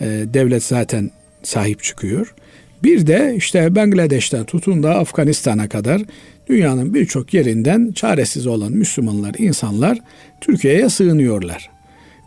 e, 0.00 0.06
devlet 0.06 0.62
zaten 0.62 1.10
sahip 1.42 1.82
çıkıyor. 1.82 2.34
Bir 2.82 3.06
de 3.06 3.34
işte 3.36 3.74
Bangladeş'ten 3.74 4.44
tutun 4.44 4.82
da 4.82 4.94
Afganistan'a 4.94 5.68
kadar 5.68 6.02
dünyanın 6.48 6.94
birçok 6.94 7.34
yerinden 7.34 7.92
çaresiz 7.92 8.46
olan 8.46 8.72
Müslümanlar, 8.72 9.34
insanlar 9.38 9.98
Türkiye'ye 10.40 10.88
sığınıyorlar. 10.88 11.70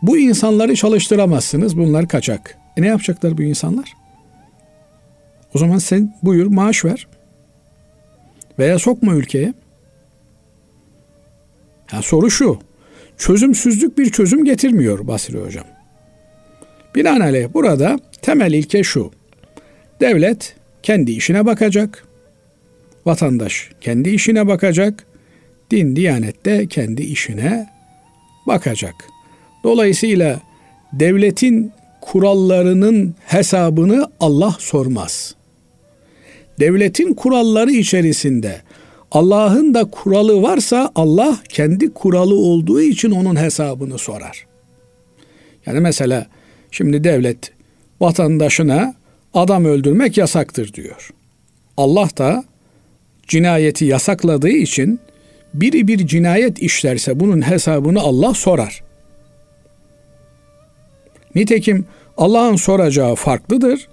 Bu 0.02 0.18
insanları 0.18 0.74
çalıştıramazsınız. 0.74 1.76
Bunlar 1.76 2.08
kaçak. 2.08 2.58
E 2.76 2.82
ne 2.82 2.86
yapacaklar 2.86 3.38
bu 3.38 3.42
insanlar? 3.42 3.92
O 5.54 5.58
zaman 5.58 5.78
sen 5.78 6.14
buyur 6.22 6.46
maaş 6.46 6.84
ver. 6.84 7.06
Veya 8.58 8.78
sokma 8.78 9.14
ülkeye. 9.14 9.54
Ya 11.92 12.02
soru 12.02 12.30
şu. 12.30 12.58
Çözümsüzlük 13.18 13.98
bir 13.98 14.10
çözüm 14.10 14.44
getirmiyor 14.44 15.06
Basri 15.06 15.38
Hocam. 15.38 15.64
Binaenaleyh 16.94 17.54
burada 17.54 17.98
temel 18.22 18.52
ilke 18.52 18.84
şu. 18.84 19.10
Devlet 20.00 20.56
kendi 20.82 21.12
işine 21.12 21.46
bakacak. 21.46 22.04
Vatandaş 23.06 23.70
kendi 23.80 24.10
işine 24.10 24.46
bakacak. 24.46 25.06
Din, 25.70 25.96
diyanet 25.96 26.44
de 26.44 26.66
kendi 26.66 27.02
işine 27.02 27.68
bakacak. 28.46 28.94
Dolayısıyla 29.64 30.40
devletin 30.92 31.72
kurallarının 32.00 33.14
hesabını 33.26 34.10
Allah 34.20 34.56
sormaz. 34.58 35.34
Devletin 36.60 37.14
kuralları 37.14 37.70
içerisinde 37.70 38.62
Allah'ın 39.14 39.74
da 39.74 39.84
kuralı 39.84 40.42
varsa 40.42 40.90
Allah 40.94 41.38
kendi 41.48 41.94
kuralı 41.94 42.34
olduğu 42.34 42.80
için 42.80 43.10
onun 43.10 43.36
hesabını 43.36 43.98
sorar. 43.98 44.46
Yani 45.66 45.80
mesela 45.80 46.26
şimdi 46.70 47.04
devlet 47.04 47.52
vatandaşına 48.00 48.94
adam 49.34 49.64
öldürmek 49.64 50.18
yasaktır 50.18 50.72
diyor. 50.72 51.10
Allah 51.76 52.08
da 52.18 52.44
cinayeti 53.28 53.84
yasakladığı 53.84 54.48
için 54.48 55.00
biri 55.54 55.88
bir 55.88 56.06
cinayet 56.06 56.58
işlerse 56.58 57.20
bunun 57.20 57.50
hesabını 57.50 58.00
Allah 58.00 58.34
sorar. 58.34 58.82
Nitekim 61.34 61.86
Allah'ın 62.16 62.56
soracağı 62.56 63.14
farklıdır. 63.14 63.88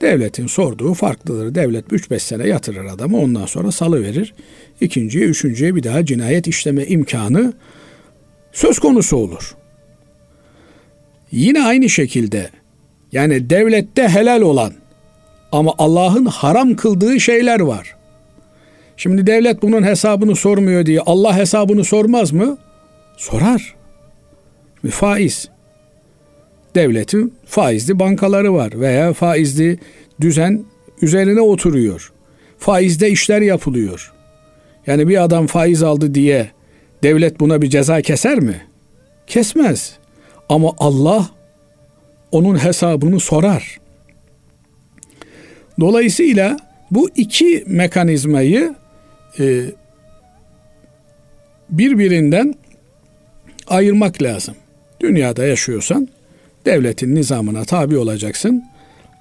Devletin 0.00 0.46
sorduğu 0.46 0.94
farklıdır. 0.94 1.54
Devlet 1.54 1.86
3-5 1.86 2.18
sene 2.18 2.48
yatırır 2.48 2.84
adamı 2.84 3.18
ondan 3.20 3.46
sonra 3.46 3.72
salı 3.72 4.02
verir. 4.02 4.34
İkinciye, 4.80 5.24
üçüncüye 5.24 5.74
bir 5.74 5.82
daha 5.82 6.04
cinayet 6.04 6.46
işleme 6.46 6.86
imkanı 6.86 7.52
söz 8.52 8.78
konusu 8.78 9.16
olur. 9.16 9.56
Yine 11.32 11.62
aynı 11.62 11.88
şekilde 11.88 12.50
yani 13.12 13.50
devlette 13.50 14.08
helal 14.08 14.40
olan 14.40 14.72
ama 15.52 15.74
Allah'ın 15.78 16.26
haram 16.26 16.76
kıldığı 16.76 17.20
şeyler 17.20 17.60
var. 17.60 17.96
Şimdi 18.96 19.26
devlet 19.26 19.62
bunun 19.62 19.82
hesabını 19.82 20.36
sormuyor 20.36 20.86
diye 20.86 21.00
Allah 21.00 21.36
hesabını 21.36 21.84
sormaz 21.84 22.32
mı? 22.32 22.58
Sorar. 23.16 23.74
Bir 24.84 24.90
faiz 24.90 25.48
devletin 26.74 27.34
faizli 27.46 27.98
bankaları 27.98 28.54
var 28.54 28.80
veya 28.80 29.12
faizli 29.12 29.78
düzen 30.20 30.64
üzerine 31.02 31.40
oturuyor. 31.40 32.12
Faizde 32.58 33.10
işler 33.10 33.40
yapılıyor. 33.40 34.12
Yani 34.86 35.08
bir 35.08 35.22
adam 35.24 35.46
faiz 35.46 35.82
aldı 35.82 36.14
diye 36.14 36.50
devlet 37.02 37.40
buna 37.40 37.62
bir 37.62 37.70
ceza 37.70 38.02
keser 38.02 38.40
mi? 38.40 38.66
Kesmez. 39.26 39.98
Ama 40.48 40.72
Allah 40.78 41.30
onun 42.32 42.64
hesabını 42.64 43.20
sorar. 43.20 43.80
Dolayısıyla 45.80 46.56
bu 46.90 47.10
iki 47.16 47.64
mekanizmayı 47.66 48.74
e, 49.40 49.62
birbirinden 51.70 52.54
ayırmak 53.66 54.22
lazım. 54.22 54.54
Dünyada 55.00 55.46
yaşıyorsan 55.46 56.08
devletin 56.66 57.14
nizamına 57.14 57.64
tabi 57.64 57.98
olacaksın. 57.98 58.64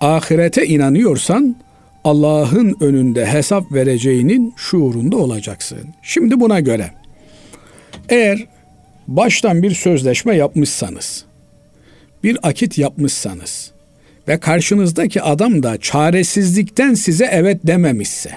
ahirete 0.02 0.66
inanıyorsan 0.66 1.56
Allah'ın 2.04 2.76
önünde 2.82 3.26
hesap 3.26 3.72
vereceğinin 3.72 4.54
şuurunda 4.58 5.18
olacaksın. 5.18 5.80
Şimdi 6.02 6.40
buna 6.40 6.60
göre 6.60 6.92
eğer 8.10 8.48
baştan 9.08 9.64
bir 9.64 9.72
sözleşme 9.72 10.36
yapmışsanız, 10.36 11.26
bir 12.24 12.38
akit 12.44 12.78
yapmışsanız 12.78 13.72
ve 14.28 14.40
karşınızdaki 14.40 15.22
adam 15.22 15.64
da 15.64 15.78
çaresizlikten 15.78 16.94
size 16.94 17.30
evet 17.32 17.60
dememişse. 17.64 18.32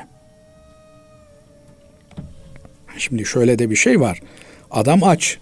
Şimdi 2.99 3.25
şöyle 3.25 3.59
de 3.59 3.71
bir 3.71 3.77
şey 3.77 4.01
var. 4.01 4.21
Adam 4.71 5.05
aç. 5.05 5.39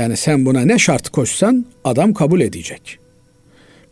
Yani 0.00 0.16
sen 0.16 0.46
buna 0.46 0.60
ne 0.60 0.78
şart 0.78 1.08
koşsan 1.08 1.66
adam 1.84 2.14
kabul 2.14 2.40
edecek. 2.40 2.98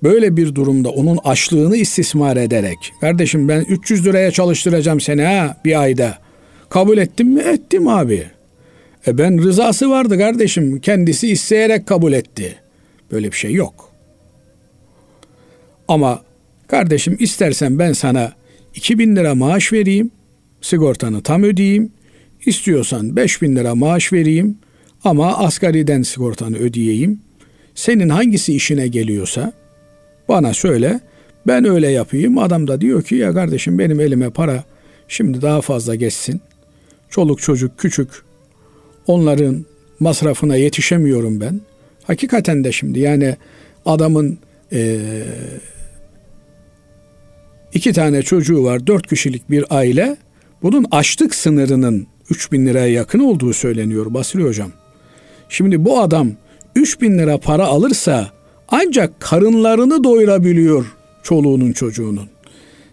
Böyle 0.03 0.37
bir 0.37 0.55
durumda 0.55 0.91
onun 0.91 1.17
açlığını 1.25 1.77
istismar 1.77 2.37
ederek 2.37 2.93
kardeşim 3.01 3.49
ben 3.49 3.61
300 3.61 4.07
liraya 4.07 4.31
çalıştıracağım 4.31 5.01
seni 5.01 5.23
ha 5.23 5.57
bir 5.65 5.81
ayda. 5.81 6.19
Kabul 6.71 6.99
ettim 6.99 7.29
mi? 7.29 7.41
Ettim 7.41 7.89
abi. 7.89 8.27
E 9.07 9.19
ben 9.19 9.43
rızası 9.43 9.91
vardı 9.91 10.19
kardeşim. 10.19 10.81
Kendisi 10.81 11.29
isteyerek 11.29 11.87
kabul 11.87 12.13
etti. 12.13 12.55
Böyle 13.13 13.33
bir 13.33 13.37
şey 13.37 13.53
yok. 13.53 13.93
Ama 15.89 16.23
kardeşim 16.67 17.17
istersen 17.21 17.79
ben 17.79 17.93
sana 17.93 18.33
2000 18.75 19.17
lira 19.17 19.35
maaş 19.35 19.73
vereyim. 19.73 20.11
Sigortanı 20.61 21.23
tam 21.23 21.43
ödeyeyim. 21.43 21.93
İstiyorsan 22.47 23.17
5000 23.17 23.57
lira 23.57 23.75
maaş 23.75 24.13
vereyim. 24.13 24.59
Ama 25.09 25.39
asgariden 25.39 26.03
sigortanı 26.03 26.57
ödeyeyim. 26.57 27.21
Senin 27.75 28.09
hangisi 28.09 28.55
işine 28.55 28.89
geliyorsa 28.89 29.53
bana 30.29 30.55
söyle. 30.55 31.01
Ben 31.47 31.65
öyle 31.65 31.89
yapayım. 31.89 32.39
Adam 32.39 32.69
da 32.69 32.81
diyor 32.81 33.03
ki 33.03 33.15
ya 33.15 33.33
kardeşim 33.33 33.79
benim 33.79 34.01
elime 34.01 34.31
para 34.31 34.65
şimdi 35.09 35.43
daha 35.43 35.61
fazla 35.61 35.95
geçsin. 35.95 36.41
Çoluk 37.11 37.41
çocuk 37.41 37.79
küçük. 37.79 38.09
Onların 39.07 39.65
masrafına 40.01 40.57
yetişemiyorum 40.57 41.41
ben. 41.41 41.61
Hakikaten 42.05 42.65
de 42.65 42.73
şimdi 42.73 43.01
yani 43.01 43.37
adamın 43.87 44.39
e, 44.73 44.99
iki 47.75 47.93
tane 47.93 48.23
çocuğu 48.23 48.65
var, 48.65 48.87
dört 48.87 49.07
kişilik 49.07 49.51
bir 49.51 49.65
aile. 49.71 50.17
Bunun 50.63 50.87
açlık 50.91 51.35
sınırının 51.35 52.07
3 52.31 52.53
bin 52.53 52.67
liraya 52.67 52.89
yakın 52.89 53.19
olduğu 53.19 53.53
söyleniyor 53.53 54.15
Basri 54.15 54.43
Hocam. 54.43 54.73
Şimdi 55.49 55.85
bu 55.85 56.01
adam 56.01 56.31
3 56.75 57.01
bin 57.01 57.19
lira 57.19 57.39
para 57.39 57.67
alırsa 57.67 58.31
ancak 58.69 59.21
karınlarını 59.21 60.05
doyurabiliyor 60.05 60.87
çoluğunun 61.23 61.73
çocuğunun. 61.73 62.29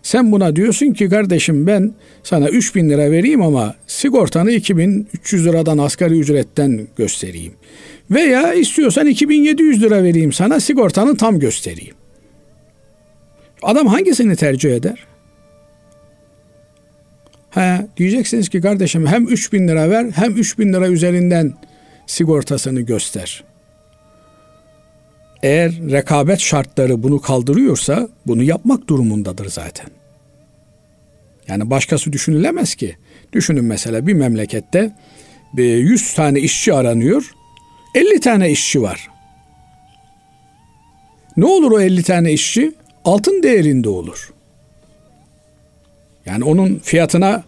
Sen 0.04 0.32
buna 0.32 0.56
diyorsun 0.56 0.94
ki 0.94 1.10
kardeşim 1.10 1.68
ben 1.68 1.94
sana 2.24 2.50
3 2.50 2.76
bin 2.76 2.90
lira 2.90 3.12
vereyim 3.12 3.42
ama 3.42 3.76
sigortanı 3.88 4.52
2300 4.52 5.46
liradan 5.46 5.78
asgari 5.78 6.20
ücretten 6.20 6.88
göstereyim. 6.98 7.54
Veya 8.12 8.54
istiyorsan 8.54 9.08
2700 9.08 9.82
lira 9.82 10.04
vereyim 10.04 10.34
sana 10.34 10.60
sigortanı 10.60 11.18
tam 11.18 11.40
göstereyim. 11.40 11.96
Adam 13.64 13.88
hangisini 13.88 14.36
tercih 14.36 14.76
eder? 14.76 15.06
Ha, 17.50 17.88
diyeceksiniz 17.98 18.50
ki 18.50 18.62
kardeşim 18.62 19.08
hem 19.08 19.28
3 19.28 19.54
bin 19.54 19.68
lira 19.68 19.90
ver 19.90 20.06
hem 20.16 20.38
3 20.38 20.60
bin 20.60 20.74
lira 20.74 20.88
üzerinden 20.88 21.54
sigortasını 22.08 22.82
göster. 22.82 23.44
Eğer 25.44 25.72
rekabet 25.92 26.40
şartları 26.40 27.04
bunu 27.04 27.22
kaldırıyorsa 27.22 28.10
bunu 28.28 28.44
yapmak 28.44 28.88
durumundadır 28.88 29.50
zaten. 29.50 29.88
Yani 31.48 31.70
başkası 31.70 32.14
düşünülemez 32.14 32.76
ki. 32.76 32.98
Düşünün 33.34 33.66
mesela 33.66 34.08
bir 34.08 34.14
memlekette 34.14 34.96
100 35.58 36.14
tane 36.14 36.40
işçi 36.40 36.74
aranıyor. 36.74 37.32
50 37.96 38.20
tane 38.20 38.52
işçi 38.52 38.82
var. 38.82 39.10
Ne 41.38 41.46
olur 41.46 41.72
o 41.72 41.82
50 41.82 42.04
tane 42.04 42.34
işçi? 42.34 42.72
Altın 43.06 43.44
değerinde 43.44 43.90
olur. 43.90 44.34
Yani 46.26 46.44
onun 46.44 46.80
fiyatına 46.84 47.44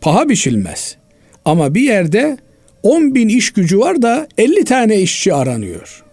paha 0.00 0.28
biçilmez. 0.28 0.96
Ama 1.44 1.74
bir 1.74 1.80
yerde 1.80 2.38
10 2.82 3.14
bin 3.14 3.28
iş 3.28 3.52
gücü 3.52 3.78
var 3.78 4.02
da 4.02 4.28
50 4.38 4.64
tane 4.64 5.00
işçi 5.00 5.34
aranıyor. 5.34 6.04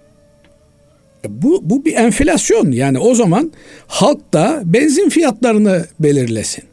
E 1.25 1.41
bu, 1.41 1.62
bu 1.63 1.86
bir 1.86 1.93
enflasyon. 1.93 2.71
Yani 2.71 2.99
o 2.99 3.15
zaman 3.15 3.51
halk 3.88 4.34
da 4.34 4.62
benzin 4.65 5.10
fiyatlarını 5.10 5.86
belirlesin. 5.99 6.63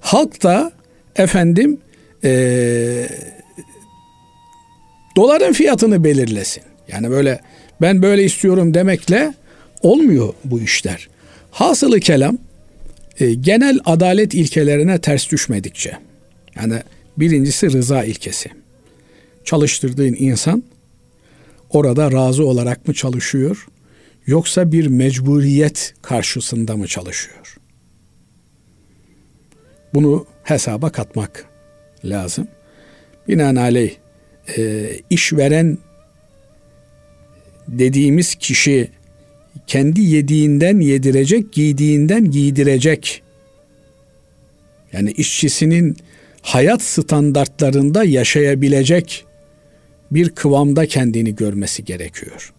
Halk 0.00 0.42
da 0.42 0.72
efendim 1.16 1.78
ee, 2.24 3.08
doların 5.16 5.52
fiyatını 5.52 6.04
belirlesin. 6.04 6.62
Yani 6.88 7.10
böyle 7.10 7.40
ben 7.80 8.02
böyle 8.02 8.24
istiyorum 8.24 8.74
demekle 8.74 9.34
olmuyor 9.82 10.34
bu 10.44 10.60
işler. 10.60 11.08
Hasılı 11.50 12.00
kelam 12.00 12.38
e, 13.20 13.34
genel 13.34 13.78
adalet 13.84 14.34
ilkelerine 14.34 15.00
ters 15.00 15.30
düşmedikçe 15.30 15.98
yani 16.56 16.74
birincisi 17.16 17.72
rıza 17.72 18.04
ilkesi. 18.04 18.61
Çalıştırdığın 19.44 20.16
insan 20.18 20.62
orada 21.70 22.12
razı 22.12 22.46
olarak 22.46 22.88
mı 22.88 22.94
çalışıyor 22.94 23.66
yoksa 24.26 24.72
bir 24.72 24.86
mecburiyet 24.86 25.94
karşısında 26.02 26.76
mı 26.76 26.86
çalışıyor? 26.86 27.56
Bunu 29.94 30.26
hesaba 30.42 30.92
katmak 30.92 31.44
lazım. 32.04 32.48
Binaenaleyh 33.28 33.92
e, 34.58 34.90
işveren 35.10 35.78
dediğimiz 37.68 38.34
kişi 38.34 38.88
kendi 39.66 40.00
yediğinden 40.00 40.80
yedirecek, 40.80 41.52
giydiğinden 41.52 42.30
giydirecek. 42.30 43.22
Yani 44.92 45.10
işçisinin 45.10 45.96
hayat 46.42 46.82
standartlarında 46.82 48.04
yaşayabilecek 48.04 49.24
bir 50.14 50.28
kıvamda 50.28 50.86
kendini 50.86 51.36
görmesi 51.36 51.84
gerekiyor. 51.84 52.52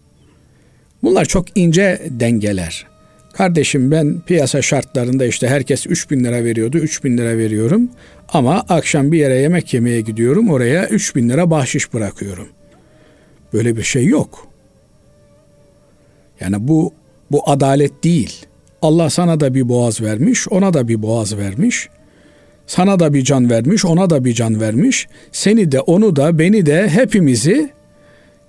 Bunlar 1.03 1.25
çok 1.25 1.57
ince 1.57 2.01
dengeler. 2.09 2.87
Kardeşim 3.33 3.91
ben 3.91 4.21
piyasa 4.21 4.61
şartlarında 4.61 5.25
işte 5.25 5.47
herkes 5.47 5.87
3 5.87 6.11
bin 6.11 6.23
lira 6.23 6.43
veriyordu 6.43 6.77
3 6.77 7.03
bin 7.03 7.17
lira 7.17 7.37
veriyorum 7.37 7.89
ama 8.29 8.65
akşam 8.69 9.11
bir 9.11 9.17
yere 9.17 9.35
yemek 9.35 9.73
yemeye 9.73 10.01
gidiyorum 10.01 10.49
oraya 10.49 10.87
3 10.87 11.15
bin 11.15 11.29
lira 11.29 11.49
bahşiş 11.49 11.93
bırakıyorum. 11.93 12.47
Böyle 13.53 13.77
bir 13.77 13.83
şey 13.83 14.05
yok. 14.05 14.47
Yani 16.39 16.67
bu 16.67 16.93
bu 17.31 17.49
adalet 17.49 18.03
değil. 18.03 18.45
Allah 18.81 19.09
sana 19.09 19.39
da 19.39 19.53
bir 19.53 19.69
boğaz 19.69 20.01
vermiş, 20.01 20.47
ona 20.47 20.73
da 20.73 20.87
bir 20.87 21.01
boğaz 21.01 21.37
vermiş. 21.37 21.89
Sana 22.67 22.99
da 22.99 23.13
bir 23.13 23.23
can 23.23 23.49
vermiş, 23.49 23.85
ona 23.85 24.09
da 24.09 24.25
bir 24.25 24.33
can 24.33 24.61
vermiş. 24.61 25.07
Seni 25.31 25.71
de, 25.71 25.79
onu 25.79 26.15
da, 26.15 26.39
beni 26.39 26.65
de, 26.65 26.89
hepimizi 26.89 27.69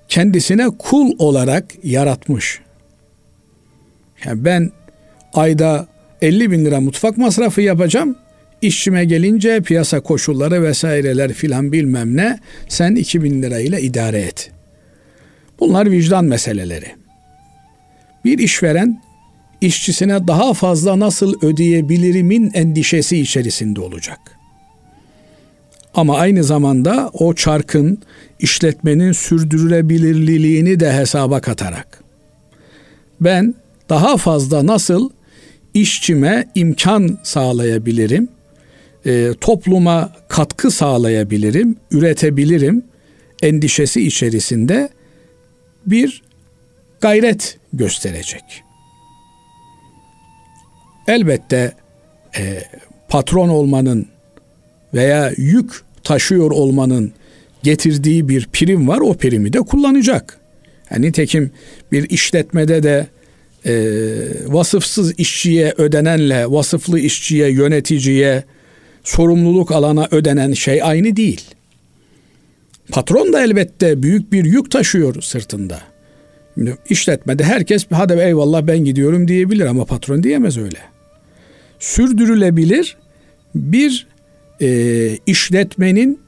kendisine 0.09 0.69
kul 0.79 1.13
olarak 1.19 1.65
yaratmış. 1.83 2.61
Yani 4.25 4.45
ben 4.45 4.71
ayda 5.35 5.87
50 6.23 6.51
bin 6.51 6.65
lira 6.65 6.81
mutfak 6.81 7.19
masrafı 7.19 7.61
yapacağım. 7.61 8.17
İşçime 8.63 9.05
gelince 9.05 9.61
piyasa 9.61 10.01
koşulları 10.01 10.63
vesaireler 10.63 11.33
filan 11.33 11.73
bilmem 11.73 12.17
ne 12.17 12.39
sen 12.69 12.95
2 12.95 13.23
bin 13.23 13.43
lirayla 13.43 13.79
idare 13.79 14.21
et. 14.21 14.51
Bunlar 15.61 15.91
vicdan 15.91 16.25
meseleleri. 16.25 16.87
Bir 18.25 18.39
işveren 18.39 19.03
işçisine 19.61 20.29
daha 20.29 20.55
fazla 20.55 21.01
nasıl 21.01 21.35
ödeyebilirimin 21.43 22.51
endişesi 22.55 23.19
içerisinde 23.19 23.81
olacak. 23.81 24.19
Ama 25.95 26.19
aynı 26.19 26.45
zamanda 26.45 27.11
o 27.13 27.35
çarkın 27.35 27.99
işletmenin 28.41 29.13
sürdürülebilirliğini 29.13 30.81
de 30.81 30.93
hesaba 30.93 31.41
katarak 31.41 32.05
ben 33.21 33.55
daha 33.89 34.17
fazla 34.17 34.67
nasıl 34.67 35.11
işçime 35.75 36.49
imkan 36.55 37.19
sağlayabilirim, 37.23 38.29
e, 39.07 39.31
topluma 39.41 40.13
katkı 40.29 40.71
sağlayabilirim, 40.71 41.77
üretebilirim 41.91 42.83
endişesi 43.43 44.07
içerisinde 44.07 44.89
bir 45.87 46.23
gayret 47.01 47.59
gösterecek. 47.73 48.63
Elbette 51.09 51.73
e, 52.39 52.63
patron 53.09 53.49
olmanın 53.49 54.07
veya 54.95 55.33
yük 55.37 55.83
taşıyor 56.05 56.51
olmanın 56.51 57.13
getirdiği 57.63 58.29
bir 58.29 58.49
prim 58.53 58.89
var. 58.89 58.99
O 58.99 59.15
primi 59.15 59.53
de 59.53 59.59
kullanacak. 59.59 60.39
Yani 60.91 61.07
nitekim 61.07 61.51
bir 61.93 62.11
işletmede 62.11 62.83
de 62.83 63.07
e, 63.67 63.75
vasıfsız 64.47 65.19
işçiye 65.19 65.75
ödenenle 65.77 66.51
vasıflı 66.51 67.01
işçiye, 67.01 67.51
yöneticiye, 67.51 68.45
sorumluluk 69.05 69.73
alana 69.73 70.09
ödenen 70.11 70.53
şey 70.53 70.83
aynı 70.83 71.17
değil. 71.17 71.45
Patron 72.91 73.33
da 73.33 73.45
elbette 73.45 74.03
büyük 74.03 74.33
bir 74.33 74.45
yük 74.45 74.71
taşıyor 74.71 75.23
sırtında. 75.23 75.81
Şimdi 76.55 76.77
işletmede 76.89 77.45
herkes 77.45 77.87
hadi 77.91 78.13
eyvallah 78.13 78.67
ben 78.67 78.79
gidiyorum 78.79 79.29
diyebilir 79.29 79.67
ama 79.67 79.85
patron 79.85 80.23
diyemez 80.23 80.59
öyle. 80.59 80.94
Sürdürülebilir 81.85 82.97
bir 83.55 84.07
e, 84.61 84.69
işletmenin 85.27 86.21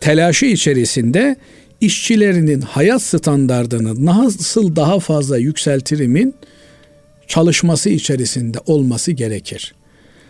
telaşı 0.00 0.46
içerisinde 0.46 1.36
işçilerinin 1.80 2.60
hayat 2.60 3.02
standartını 3.02 4.06
nasıl 4.06 4.76
daha 4.76 5.00
fazla 5.00 5.38
yükseltirimin 5.38 6.34
çalışması 7.26 7.90
içerisinde 7.90 8.58
olması 8.66 9.12
gerekir. 9.12 9.74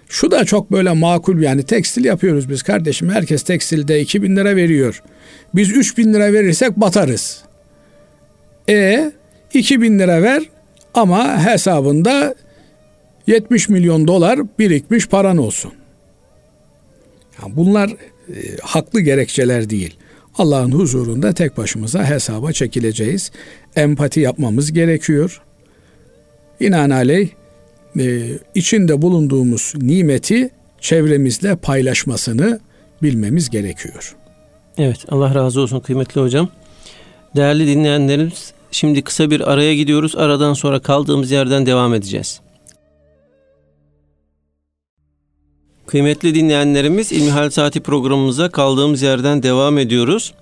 Şu 0.08 0.30
da 0.30 0.44
çok 0.44 0.72
böyle 0.72 0.92
makul 0.92 1.42
yani 1.42 1.62
tekstil 1.62 2.04
yapıyoruz 2.04 2.48
biz 2.48 2.62
kardeşim. 2.62 3.10
Herkes 3.10 3.42
tekstilde 3.42 4.00
2000 4.00 4.36
lira 4.36 4.56
veriyor. 4.56 5.02
Biz 5.54 5.70
3000 5.70 6.14
lira 6.14 6.32
verirsek 6.32 6.76
batarız. 6.76 7.42
E 8.68 9.12
2000 9.54 9.98
lira 9.98 10.22
ver 10.22 10.42
ama 10.94 11.44
hesabında 11.44 12.34
70 13.26 13.68
milyon 13.68 14.08
dolar 14.08 14.40
birikmiş 14.58 15.08
paran 15.08 15.36
olsun. 15.36 15.72
Yani 17.42 17.56
bunlar 17.56 17.90
e, 17.90 18.34
haklı 18.62 19.00
gerekçeler 19.00 19.70
değil. 19.70 19.96
Allah'ın 20.38 20.72
huzurunda 20.72 21.32
tek 21.32 21.56
başımıza 21.56 22.10
hesaba 22.10 22.52
çekileceğiz. 22.52 23.30
Empati 23.76 24.20
yapmamız 24.20 24.72
gerekiyor. 24.72 25.42
İnanaleyh 26.60 27.28
e, 27.98 28.28
içinde 28.54 29.02
bulunduğumuz 29.02 29.72
nimeti 29.76 30.50
çevremizle 30.80 31.56
paylaşmasını 31.56 32.60
bilmemiz 33.02 33.50
gerekiyor. 33.50 34.16
Evet 34.78 35.04
Allah 35.08 35.34
razı 35.34 35.60
olsun 35.60 35.80
kıymetli 35.80 36.20
hocam. 36.20 36.48
Değerli 37.36 37.66
dinleyenlerimiz 37.66 38.52
şimdi 38.70 39.02
kısa 39.02 39.30
bir 39.30 39.52
araya 39.52 39.74
gidiyoruz. 39.74 40.16
Aradan 40.16 40.54
sonra 40.54 40.80
kaldığımız 40.80 41.30
yerden 41.30 41.66
devam 41.66 41.94
edeceğiz. 41.94 42.40
Kıymetli 45.86 46.34
dinleyenlerimiz 46.34 47.12
İlmihal 47.12 47.50
Saati 47.50 47.80
programımıza 47.80 48.48
kaldığımız 48.48 49.02
yerden 49.02 49.42
devam 49.42 49.78
ediyoruz. 49.78 50.34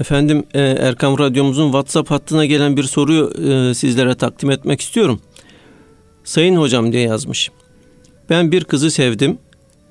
Efendim 0.00 0.44
e, 0.54 0.60
Erkam 0.60 1.18
Radyomuzun 1.18 1.66
WhatsApp 1.66 2.10
hattına 2.10 2.46
gelen 2.46 2.76
bir 2.76 2.82
soruyu 2.82 3.30
e, 3.30 3.74
sizlere 3.74 4.14
takdim 4.14 4.50
etmek 4.50 4.80
istiyorum. 4.80 5.20
Sayın 6.24 6.56
hocam 6.56 6.92
diye 6.92 7.02
yazmış. 7.02 7.50
Ben 8.30 8.52
bir 8.52 8.64
kızı 8.64 8.90
sevdim. 8.90 9.38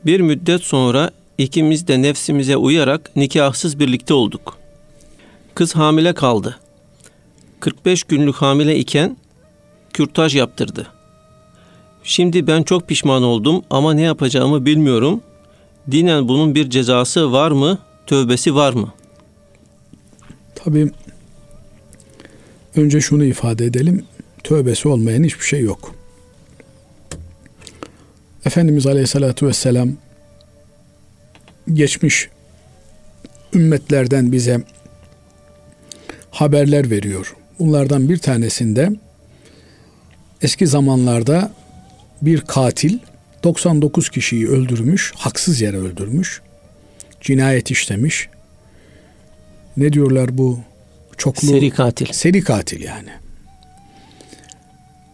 Bir 0.06 0.20
müddet 0.20 0.64
sonra 0.64 1.12
ikimiz 1.38 1.88
de 1.88 2.02
nefsimize 2.02 2.58
uyarak 2.58 3.16
nikahsız 3.16 3.80
birlikte 3.80 4.14
olduk. 4.14 4.58
Kız 5.56 5.76
hamile 5.76 6.14
kaldı. 6.14 6.60
45 7.60 8.04
günlük 8.04 8.36
hamile 8.36 8.78
iken 8.78 9.18
kürtaj 9.94 10.36
yaptırdı. 10.36 10.95
Şimdi 12.08 12.48
ben 12.48 12.64
çok 12.64 12.88
pişman 12.88 13.24
oldum 13.24 13.64
ama 13.70 13.94
ne 13.94 14.02
yapacağımı 14.02 14.66
bilmiyorum. 14.66 15.22
Dinen 15.92 16.28
bunun 16.28 16.56
bir 16.56 16.70
cezası 16.70 17.32
var 17.32 17.52
mı? 17.52 17.80
Tövbesi 18.08 18.56
var 18.56 18.74
mı? 18.74 18.94
Tabii 20.56 20.92
önce 22.76 23.02
şunu 23.02 23.24
ifade 23.24 23.66
edelim. 23.66 24.06
Tövbesi 24.44 24.88
olmayan 24.88 25.24
hiçbir 25.24 25.46
şey 25.46 25.62
yok. 25.62 25.96
Efendimiz 28.46 28.88
Aleyhisselatü 28.88 29.48
Vesselam 29.48 29.90
geçmiş 31.74 32.30
ümmetlerden 33.54 34.32
bize 34.32 34.64
haberler 36.32 36.90
veriyor. 36.90 37.36
Bunlardan 37.60 38.10
bir 38.10 38.18
tanesinde 38.18 38.92
eski 40.42 40.68
zamanlarda 40.68 41.52
bir 42.22 42.42
katil 42.42 43.00
99 43.44 44.10
kişiyi 44.10 44.48
öldürmüş, 44.48 45.14
haksız 45.16 45.62
yere 45.62 45.78
öldürmüş, 45.78 46.42
cinayet 47.22 47.72
işlemiş. 47.72 48.30
Ne 49.78 49.94
diyorlar 49.94 50.38
bu 50.38 50.60
çoklu? 51.18 51.48
Seri 51.48 51.70
katil. 51.70 52.14
Seri 52.14 52.42
katil 52.42 52.82
yani. 52.82 53.10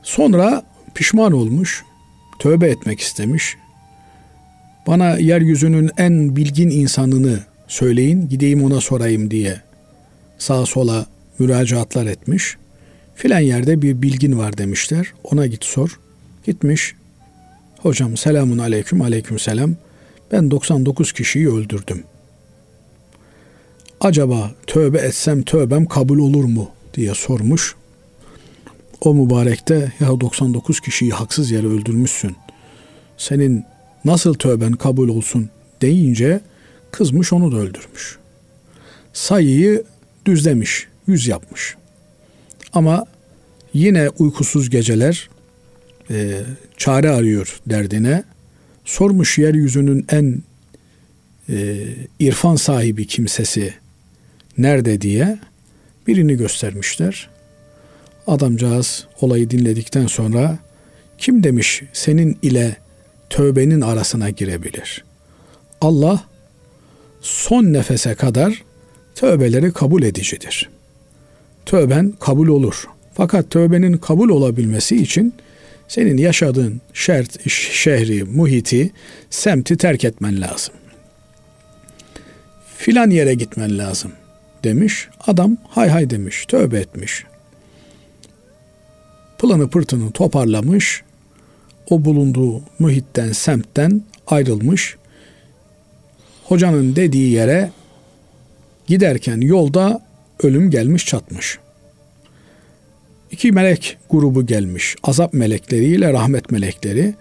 Sonra 0.04 0.64
pişman 0.96 1.32
olmuş, 1.32 1.84
tövbe 2.40 2.70
etmek 2.70 3.00
istemiş. 3.00 3.56
Bana 4.88 5.18
yeryüzünün 5.18 5.92
en 5.98 6.36
bilgin 6.36 6.70
insanını 6.70 7.40
söyleyin, 7.68 8.30
gideyim 8.30 8.64
ona 8.64 8.82
sorayım 8.82 9.32
diye 9.32 9.62
sağa 10.38 10.66
sola 10.66 11.06
müracaatlar 11.40 12.06
etmiş. 12.06 12.58
Filan 13.16 13.40
yerde 13.40 13.82
bir 13.82 14.02
bilgin 14.02 14.38
var 14.40 14.58
demişler. 14.58 15.14
Ona 15.24 15.48
git 15.48 15.66
sor. 15.66 16.00
Gitmiş. 16.46 16.96
Hocam 17.80 18.18
selamun 18.18 18.58
aleyküm 18.58 19.02
aleyküm 19.02 19.40
selam. 19.40 19.76
Ben 20.32 20.52
99 20.52 21.12
kişiyi 21.12 21.50
öldürdüm. 21.50 22.04
Acaba 24.02 24.52
tövbe 24.68 24.98
etsem 24.98 25.44
tövbem 25.44 25.86
kabul 25.86 26.20
olur 26.20 26.44
mu 26.44 26.70
diye 26.94 27.14
sormuş. 27.16 27.76
O 29.02 29.14
mübarek 29.14 29.70
de 29.70 29.92
ya 30.00 30.22
99 30.22 30.80
kişiyi 30.80 31.12
haksız 31.12 31.52
yere 31.52 31.68
öldürmüşsün. 31.68 32.36
Senin 33.18 33.66
nasıl 34.06 34.34
tövben 34.34 34.72
kabul 34.72 35.10
olsun 35.10 35.50
deyince 35.82 36.42
kızmış 36.92 37.34
onu 37.34 37.52
da 37.52 37.58
öldürmüş. 37.58 38.18
Sayıyı 39.14 39.84
düzlemiş, 40.26 40.88
yüz 41.08 41.28
yapmış. 41.28 41.76
Ama 42.74 43.06
yine 43.74 44.10
uykusuz 44.10 44.70
geceler 44.70 45.30
e, 46.12 46.42
çare 46.78 47.10
arıyor 47.10 47.60
derdine. 47.66 48.24
Sormuş 48.86 49.38
yeryüzünün 49.38 50.06
en 50.10 50.44
e, 51.50 51.78
irfan 52.20 52.56
sahibi 52.56 53.08
kimsesi 53.08 53.74
nerede 54.58 55.02
diye 55.02 55.40
birini 56.08 56.38
göstermişler. 56.38 57.30
Adamcağız 58.28 59.08
olayı 59.22 59.50
dinledikten 59.50 60.08
sonra 60.08 60.58
kim 61.18 61.44
demiş 61.44 61.84
senin 61.94 62.38
ile 62.42 62.78
tövbenin 63.30 63.82
arasına 63.82 64.30
girebilir? 64.30 65.04
Allah 65.82 66.24
son 67.22 67.64
nefese 67.64 68.16
kadar 68.16 68.64
tövbeleri 69.16 69.72
kabul 69.72 70.04
edicidir. 70.04 70.70
Tövben 71.66 72.14
kabul 72.20 72.48
olur. 72.48 72.88
Fakat 73.14 73.50
tövbenin 73.50 73.98
kabul 73.98 74.30
olabilmesi 74.30 74.96
için 74.96 75.34
senin 75.92 76.18
yaşadığın 76.18 76.82
şert, 76.94 77.50
şehri, 77.50 78.24
muhiti, 78.24 78.92
semti 79.30 79.78
terk 79.78 80.06
etmen 80.06 80.42
lazım. 80.42 80.74
Filan 82.78 83.10
yere 83.10 83.34
gitmen 83.34 83.78
lazım 83.78 84.12
demiş. 84.64 85.10
Adam 85.28 85.58
hay 85.70 85.90
hay 85.90 86.10
demiş, 86.10 86.46
tövbe 86.46 86.80
etmiş. 86.80 87.24
Planı 89.40 89.70
pırtını 89.70 90.12
toparlamış. 90.12 91.04
O 91.90 92.06
bulunduğu 92.06 92.62
muhitten, 92.80 93.32
semtten 93.32 94.02
ayrılmış. 94.28 94.96
Hocanın 96.44 96.96
dediği 96.96 97.32
yere 97.32 97.72
giderken 98.88 99.42
yolda 99.42 100.06
ölüm 100.44 100.70
gelmiş 100.70 101.06
çatmış. 101.06 101.60
İki 103.32 103.52
melek 103.52 103.98
grubu 104.10 104.46
gelmiş. 104.46 104.96
Azap 105.04 105.34
melekleriyle 105.34 106.14
rahmet 106.14 106.52
melekleri. 106.52 107.14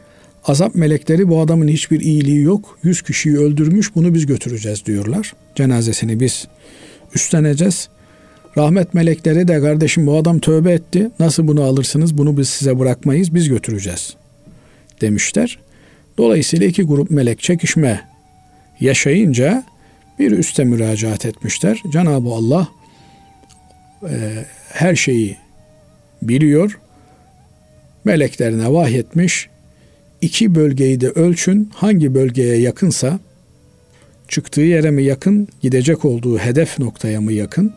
Azap 0.45 0.75
melekleri 0.75 1.29
bu 1.29 1.41
adamın 1.41 1.69
hiçbir 1.69 2.01
iyiliği 2.01 2.43
yok. 2.43 2.79
Yüz 2.83 3.03
kişiyi 3.03 3.39
öldürmüş 3.39 3.95
bunu 3.95 4.15
biz 4.15 4.27
götüreceğiz 4.27 4.87
diyorlar. 4.87 5.33
Cenazesini 5.55 6.21
biz 6.21 6.49
üstleneceğiz. 7.15 7.89
Rahmet 8.57 8.95
melekleri 8.95 9.49
de 9.49 9.61
kardeşim 9.61 10.07
bu 10.07 10.17
adam 10.17 10.39
tövbe 10.39 10.73
etti. 10.73 11.11
Nasıl 11.21 11.49
bunu 11.49 11.63
alırsınız? 11.63 12.19
Bunu 12.19 12.37
biz 12.37 12.49
size 12.49 12.79
bırakmayız. 12.79 13.35
Biz 13.35 13.49
götüreceğiz. 13.49 14.17
Demişler. 15.01 15.59
Dolayısıyla 16.19 16.67
iki 16.67 16.83
grup 16.83 17.11
melek 17.11 17.41
çekişme 17.41 18.01
yaşayınca 18.81 19.65
bir 20.19 20.33
üste 20.33 20.65
müracaat 20.65 21.27
etmişler. 21.27 21.83
Cenab-ı 21.93 22.29
Allah 22.29 22.69
e, 24.03 24.45
her 24.69 24.97
şeyi 24.97 25.37
biliyor. 26.23 26.79
Meleklerine 28.05 28.73
vahyetmiş. 28.73 29.49
İki 30.21 30.55
bölgeyi 30.55 31.01
de 31.01 31.09
ölçün. 31.09 31.71
Hangi 31.75 32.15
bölgeye 32.15 32.57
yakınsa 32.57 33.19
çıktığı 34.29 34.61
yere 34.61 34.91
mi 34.91 35.03
yakın, 35.03 35.49
gidecek 35.61 36.05
olduğu 36.05 36.39
hedef 36.39 36.79
noktaya 36.79 37.21
mı 37.21 37.33
yakın? 37.33 37.73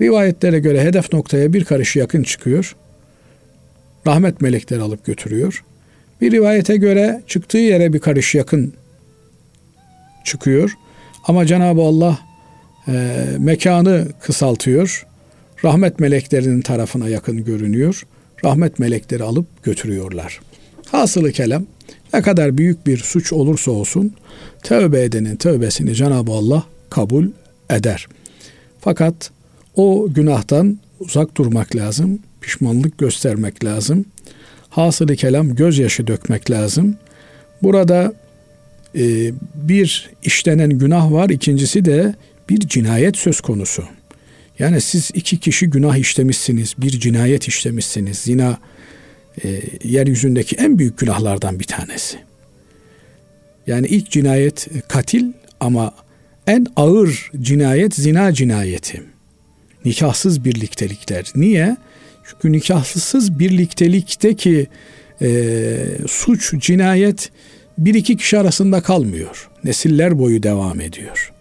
Rivayetlere 0.00 0.58
göre 0.58 0.82
hedef 0.84 1.12
noktaya 1.12 1.52
bir 1.52 1.64
karış 1.64 1.96
yakın 1.96 2.22
çıkıyor. 2.22 2.76
rahmet 4.06 4.40
melekleri 4.40 4.80
alıp 4.80 5.04
götürüyor. 5.04 5.64
Bir 6.20 6.30
rivayete 6.30 6.76
göre 6.76 7.22
çıktığı 7.26 7.58
yere 7.58 7.92
bir 7.92 7.98
karış 7.98 8.34
yakın 8.34 8.74
çıkıyor. 10.24 10.74
Ama 11.24 11.46
Cenab-ı 11.46 11.80
Allah 11.80 12.18
e, 12.88 13.24
mekanı 13.38 14.08
kısaltıyor. 14.20 15.06
Rahmet 15.64 16.00
meleklerinin 16.00 16.60
tarafına 16.60 17.08
yakın 17.08 17.44
görünüyor. 17.44 18.06
Rahmet 18.44 18.78
melekleri 18.78 19.22
alıp 19.22 19.62
götürüyorlar. 19.62 20.40
Hasılı 20.90 21.32
kelam 21.32 21.66
ne 22.14 22.22
kadar 22.22 22.58
büyük 22.58 22.86
bir 22.86 22.98
suç 22.98 23.32
olursa 23.32 23.70
olsun 23.70 24.14
tövbe 24.62 25.02
edenin 25.02 25.36
tövbesini 25.36 25.94
Cenab-ı 25.94 26.32
Allah 26.32 26.64
kabul 26.90 27.26
eder. 27.70 28.06
Fakat 28.80 29.30
o 29.76 30.08
günahtan 30.14 30.78
uzak 31.00 31.36
durmak 31.36 31.76
lazım, 31.76 32.18
pişmanlık 32.40 32.98
göstermek 32.98 33.64
lazım. 33.64 34.04
Hasılı 34.70 35.16
kelam 35.16 35.54
gözyaşı 35.54 36.06
dökmek 36.06 36.50
lazım. 36.50 36.96
Burada 37.62 38.12
e, 38.94 39.32
bir 39.54 40.10
işlenen 40.22 40.70
günah 40.70 41.12
var, 41.12 41.28
ikincisi 41.28 41.84
de 41.84 42.14
bir 42.48 42.58
cinayet 42.58 43.16
söz 43.16 43.40
konusu. 43.40 43.84
Yani 44.58 44.80
siz 44.80 45.10
iki 45.14 45.40
kişi 45.40 45.70
günah 45.70 45.96
işlemişsiniz, 45.96 46.74
bir 46.78 46.90
cinayet 46.90 47.48
işlemişsiniz. 47.48 48.18
Zina 48.18 48.58
e, 49.44 49.60
yeryüzündeki 49.84 50.56
en 50.56 50.78
büyük 50.78 50.98
günahlardan 50.98 51.60
bir 51.60 51.64
tanesi. 51.64 52.16
Yani 53.66 53.86
ilk 53.86 54.10
cinayet 54.10 54.68
katil 54.88 55.32
ama 55.60 55.94
en 56.46 56.66
ağır 56.76 57.30
cinayet 57.40 57.94
zina 57.94 58.32
cinayeti. 58.32 59.02
Nikahsız 59.84 60.44
birliktelikler. 60.44 61.32
Niye? 61.34 61.76
Çünkü 62.24 62.52
nikahsız 62.52 63.38
birliktelikteki 63.38 64.66
e, 65.22 65.76
suç, 66.08 66.54
cinayet 66.58 67.30
bir 67.78 67.94
iki 67.94 68.16
kişi 68.16 68.38
arasında 68.38 68.80
kalmıyor. 68.80 69.50
Nesiller 69.64 70.18
boyu 70.18 70.42
devam 70.42 70.80
ediyor. 70.80 71.33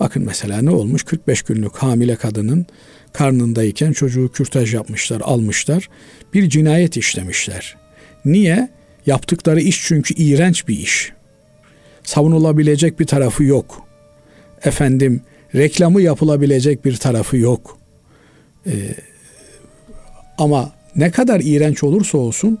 Bakın 0.00 0.24
mesela 0.24 0.62
ne 0.62 0.70
olmuş? 0.70 1.04
45 1.04 1.42
günlük 1.42 1.76
hamile 1.76 2.16
kadının 2.16 2.66
karnındayken 3.12 3.92
çocuğu 3.92 4.30
kürtaj 4.32 4.74
yapmışlar, 4.74 5.20
almışlar. 5.20 5.88
Bir 6.34 6.48
cinayet 6.48 6.96
işlemişler. 6.96 7.76
Niye? 8.24 8.68
Yaptıkları 9.06 9.60
iş 9.60 9.82
çünkü 9.86 10.14
iğrenç 10.14 10.68
bir 10.68 10.78
iş. 10.78 11.12
Savunulabilecek 12.04 13.00
bir 13.00 13.06
tarafı 13.06 13.44
yok. 13.44 13.86
Efendim 14.64 15.22
reklamı 15.54 16.02
yapılabilecek 16.02 16.84
bir 16.84 16.96
tarafı 16.96 17.36
yok. 17.36 17.78
Ee, 18.66 18.72
ama 20.38 20.72
ne 20.96 21.10
kadar 21.10 21.40
iğrenç 21.40 21.84
olursa 21.84 22.18
olsun 22.18 22.58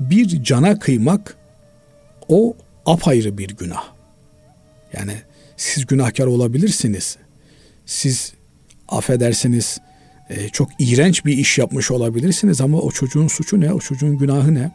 bir 0.00 0.42
cana 0.42 0.78
kıymak 0.78 1.36
o 2.28 2.56
apayrı 2.86 3.38
bir 3.38 3.48
günah. 3.48 3.84
Yani 4.92 5.14
siz 5.56 5.86
günahkar 5.86 6.26
olabilirsiniz. 6.26 7.16
Siz 7.86 8.32
affedersiniz 8.88 9.80
e, 10.30 10.48
çok 10.48 10.68
iğrenç 10.78 11.24
bir 11.24 11.38
iş 11.38 11.58
yapmış 11.58 11.90
olabilirsiniz 11.90 12.60
ama 12.60 12.80
o 12.80 12.90
çocuğun 12.90 13.28
suçu 13.28 13.60
ne? 13.60 13.72
O 13.72 13.78
çocuğun 13.78 14.18
günahı 14.18 14.54
ne? 14.54 14.70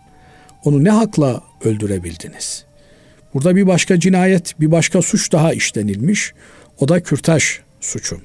Onu 0.65 0.83
ne 0.83 0.89
hakla 0.89 1.43
öldürebildiniz? 1.63 2.65
Burada 3.33 3.55
bir 3.55 3.67
başka 3.67 3.99
cinayet, 3.99 4.59
bir 4.59 4.71
başka 4.71 5.01
suç 5.01 5.31
daha 5.31 5.53
işlenilmiş. 5.53 6.33
O 6.79 6.87
da 6.87 7.03
kürtaj 7.03 7.43
suçu. 7.81 8.21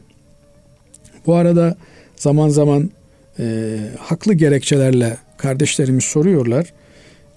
Bu 1.26 1.34
arada 1.34 1.76
zaman 2.16 2.48
zaman 2.48 2.90
e, 3.38 3.76
haklı 3.98 4.34
gerekçelerle 4.34 5.16
kardeşlerimiz 5.36 6.04
soruyorlar. 6.04 6.72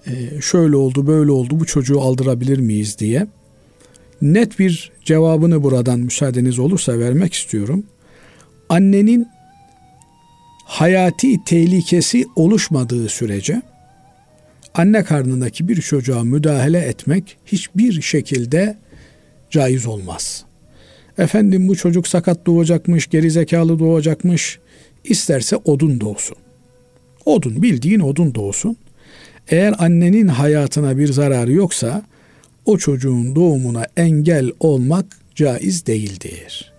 E, 0.08 0.41
şöyle 0.41 0.75
oldu, 0.75 1.08
böyle 1.08 1.32
oldu, 1.32 1.60
bu 1.60 1.65
çocuğu 1.65 2.01
aldırabilir 2.01 2.58
miyiz 2.58 2.99
diye. 2.99 3.27
Net 4.21 4.60
bir 4.60 4.91
cevabını 5.06 5.63
buradan 5.63 5.99
müsaadeniz 5.99 6.60
olursa 6.60 6.99
vermek 6.99 7.34
istiyorum. 7.34 7.84
Annenin 8.69 9.27
hayati 10.65 11.43
tehlikesi 11.43 12.25
oluşmadığı 12.36 13.10
sürece 13.10 13.62
anne 14.73 15.03
karnındaki 15.03 15.67
bir 15.67 15.82
çocuğa 15.82 16.23
müdahale 16.23 16.80
etmek 16.80 17.38
hiçbir 17.45 18.01
şekilde 18.01 18.77
caiz 19.49 19.86
olmaz. 19.86 20.45
Efendim 21.17 21.67
bu 21.67 21.75
çocuk 21.75 22.08
sakat 22.08 22.45
doğacakmış, 22.45 23.08
geri 23.08 23.32
zekalı 23.32 23.80
doğacakmış, 23.80 24.60
isterse 25.03 25.56
odun 25.56 26.01
doğsun. 26.01 26.38
Odun, 27.25 27.62
bildiğin 27.62 27.99
odun 27.99 28.36
doğsun. 28.36 28.77
Eğer 29.47 29.75
annenin 29.77 30.27
hayatına 30.27 30.97
bir 30.97 31.12
zararı 31.13 31.51
yoksa 31.51 32.03
o 32.67 32.77
çocuğun 32.77 33.36
doğumuna 33.36 33.86
engel 33.97 34.51
olmak 34.60 35.06
caiz 35.36 35.86
değildir. 35.86 36.73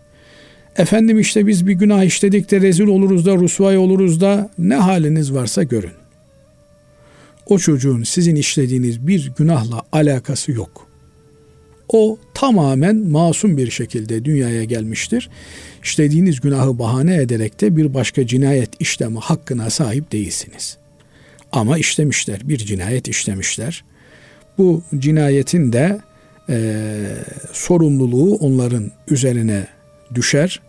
Efendim 0.77 1.20
işte 1.20 1.46
biz 1.46 1.66
bir 1.66 1.72
günah 1.72 2.05
işledik 2.05 2.51
de 2.51 2.61
rezil 2.61 2.87
oluruz 2.87 3.27
da 3.27 3.37
rusvay 3.37 3.79
oluruz 3.79 4.20
da 4.20 4.51
ne 4.59 4.74
haliniz 4.74 5.35
varsa 5.35 5.62
görün. 5.62 5.92
O 7.46 7.59
çocuğun 7.59 8.03
sizin 8.03 8.37
işlediğiniz 8.37 9.07
bir 9.07 9.33
günahla 9.38 9.83
alakası 9.92 10.53
yok. 10.53 10.88
O 11.88 12.18
tamamen 12.35 12.96
masum 12.96 13.57
bir 13.57 13.70
şekilde 13.70 14.24
dünyaya 14.24 14.64
gelmiştir. 14.64 15.31
İşlediğiniz 15.83 16.40
günahı 16.40 16.79
bahane 16.79 17.16
ederek 17.16 17.61
de 17.61 17.77
bir 17.77 17.94
başka 17.94 18.27
cinayet 18.27 18.70
işleme 18.81 19.20
hakkına 19.20 19.70
sahip 19.70 20.12
değilsiniz. 20.12 20.77
Ama 21.53 21.79
işlemişler, 21.79 22.40
bir 22.44 22.59
cinayet 22.59 23.09
işlemişler. 23.09 23.85
Bu 24.59 24.83
cinayetin 24.99 25.73
de 25.73 26.01
e, 26.49 27.07
sorumluluğu 27.53 28.35
onların 28.35 28.90
üzerine 29.09 29.66
düşer. 30.14 30.61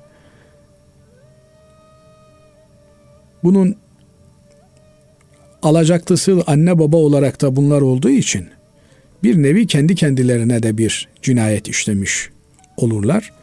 Bunun 3.44 3.76
alacaklısı 5.64 6.44
anne 6.48 6.80
baba 6.80 6.98
olarak 6.98 7.42
da 7.42 7.56
bunlar 7.56 7.82
olduğu 7.82 8.10
için 8.10 8.48
bir 9.24 9.44
nevi 9.44 9.68
kendi 9.68 9.96
kendilerine 9.96 10.64
de 10.64 10.78
bir 10.78 11.08
cinayet 11.22 11.68
işlemiş 11.68 12.30
olurlar. 12.78 13.34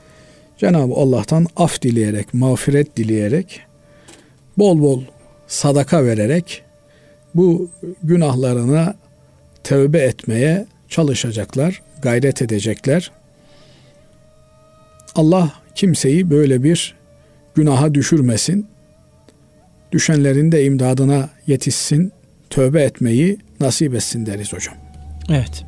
Cenab-ı 0.58 0.94
Allah'tan 0.94 1.46
af 1.56 1.82
dileyerek, 1.82 2.34
mağfiret 2.34 2.96
dileyerek, 2.96 3.60
bol 4.58 4.80
bol 4.82 5.02
sadaka 5.46 6.04
vererek 6.04 6.62
bu 7.34 7.70
günahlarına 8.02 8.94
tövbe 9.66 9.98
etmeye 9.98 10.66
çalışacaklar, 10.88 11.82
gayret 12.02 12.42
edecekler. 12.42 13.10
Allah 15.14 15.52
kimseyi 15.74 16.30
böyle 16.30 16.62
bir 16.62 16.94
günaha 17.54 17.94
düşürmesin. 17.94 18.66
Düşenlerin 19.92 20.52
de 20.52 20.64
imdadına 20.64 21.28
yetişsin, 21.46 22.12
tövbe 22.50 22.82
etmeyi 22.82 23.38
nasip 23.60 23.94
etsin 23.94 24.26
deriz 24.26 24.52
hocam. 24.52 24.74
Evet. 25.30 25.64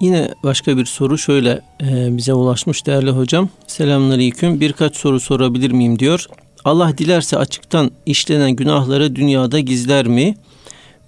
Yine 0.00 0.28
başka 0.44 0.76
bir 0.76 0.84
soru 0.84 1.18
şöyle 1.18 1.60
e, 1.82 2.16
bize 2.16 2.34
ulaşmış 2.34 2.86
değerli 2.86 3.10
hocam. 3.10 3.48
Selamünaleyküm. 3.66 4.60
Birkaç 4.60 4.96
soru 4.96 5.20
sorabilir 5.20 5.70
miyim 5.70 5.98
diyor. 5.98 6.26
Allah 6.64 6.98
dilerse 6.98 7.36
açıktan 7.36 7.90
işlenen 8.06 8.50
günahları 8.50 9.16
dünyada 9.16 9.60
gizler 9.60 10.06
mi? 10.06 10.34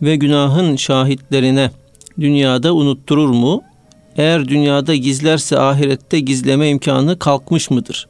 Ve 0.03 0.17
günahın 0.17 0.77
şahitlerine 0.77 1.71
dünyada 2.21 2.75
unutturur 2.75 3.29
mu? 3.29 3.63
Eğer 4.17 4.49
dünyada 4.49 4.95
gizlerse 4.95 5.59
ahirette 5.59 6.21
gizleme 6.21 6.69
imkanı 6.69 7.19
kalkmış 7.19 7.71
mıdır? 7.71 8.09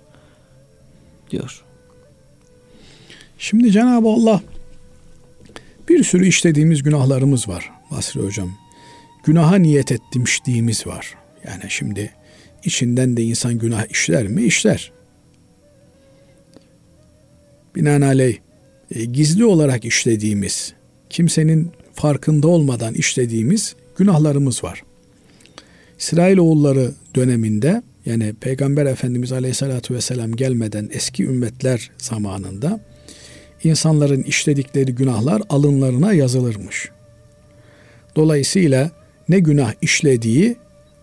Diyor. 1.31 1.65
Şimdi 3.39 3.73
Cenab-ı 3.73 4.09
Allah 4.09 4.41
bir 5.89 6.05
sürü 6.05 6.27
işlediğimiz 6.27 6.83
günahlarımız 6.83 7.49
var 7.49 7.71
Basri 7.91 8.21
Hocam. 8.21 8.51
Günaha 9.25 9.57
niyet 9.57 9.93
etmişliğimiz 9.93 10.87
var. 10.87 11.15
Yani 11.47 11.65
şimdi 11.69 12.15
içinden 12.65 13.17
de 13.17 13.23
insan 13.23 13.59
günah 13.59 13.87
işler 13.91 14.27
mi? 14.27 14.43
İşler. 14.43 14.93
Binaenaleyh 17.77 18.39
e, 18.95 19.05
gizli 19.05 19.45
olarak 19.45 19.85
işlediğimiz, 19.85 20.75
kimsenin 21.11 21.73
farkında 22.01 22.49
olmadan 22.49 22.95
işlediğimiz 22.95 23.75
günahlarımız 23.97 24.65
var. 24.65 24.83
İsrailoğulları 25.99 26.93
döneminde 27.15 27.83
yani 28.07 28.35
Peygamber 28.41 28.87
Efendimiz 28.87 29.33
Aleyhisselatü 29.33 29.95
Vesselam 29.95 30.37
gelmeden 30.37 30.89
eski 30.93 31.25
ümmetler 31.25 31.91
zamanında 31.99 32.81
insanların 33.65 34.23
işledikleri 34.23 34.95
günahlar 34.95 35.43
alınlarına 35.49 36.13
yazılırmış. 36.13 36.91
Dolayısıyla 38.17 38.91
ne 39.29 39.39
günah 39.39 39.73
işlediği 39.83 40.57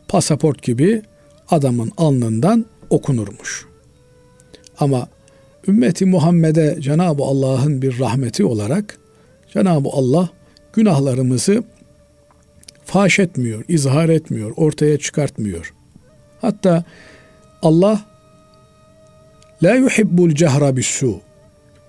pasaport 0.07 0.63
gibi 0.63 1.01
adamın 1.49 1.91
alnından 1.97 2.65
okunurmuş. 2.89 3.65
Ama 4.79 5.07
ümmeti 5.67 6.05
Muhammed'e 6.05 6.77
Cenab-ı 6.79 7.23
Allah'ın 7.23 7.81
bir 7.81 7.99
rahmeti 7.99 8.45
olarak 8.45 8.97
Cenab-ı 9.53 9.89
Allah 9.91 10.29
günahlarımızı 10.77 11.63
faş 12.85 13.19
etmiyor, 13.19 13.63
izhar 13.67 14.09
etmiyor, 14.09 14.53
ortaya 14.55 14.97
çıkartmıyor. 14.97 15.73
Hatta 16.41 16.83
Allah 17.61 18.05
la 19.63 19.75
yuhibbul 19.75 20.31
cehra 20.31 20.81
su 20.81 21.21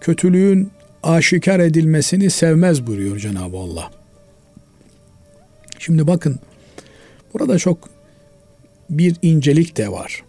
kötülüğün 0.01 0.70
aşikar 1.03 1.61
edilmesini 1.61 2.30
sevmez 2.30 2.86
buyuruyor 2.86 3.18
Cenab-ı 3.18 3.57
Allah. 3.57 3.91
Şimdi 5.78 6.07
bakın 6.07 6.39
burada 7.34 7.59
çok 7.59 7.89
bir 8.91 9.16
incelik 9.22 9.76
de 9.76 9.93
var. 9.93 10.24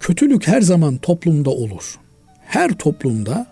Kötülük 0.00 0.46
her 0.46 0.60
zaman 0.60 0.96
toplumda 0.96 1.50
olur. 1.50 1.98
Her 2.44 2.78
toplumda 2.78 3.46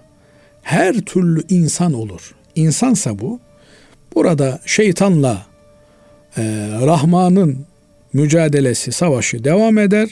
her 0.62 0.94
türlü 0.94 1.42
insan 1.48 1.92
olur. 1.92 2.34
İnsansa 2.54 3.18
bu. 3.18 3.45
Burada 4.16 4.60
şeytanla 4.66 5.46
e, 6.36 6.42
Rahman'ın 6.86 7.66
mücadelesi, 8.12 8.92
savaşı 8.92 9.44
devam 9.44 9.78
eder. 9.78 10.08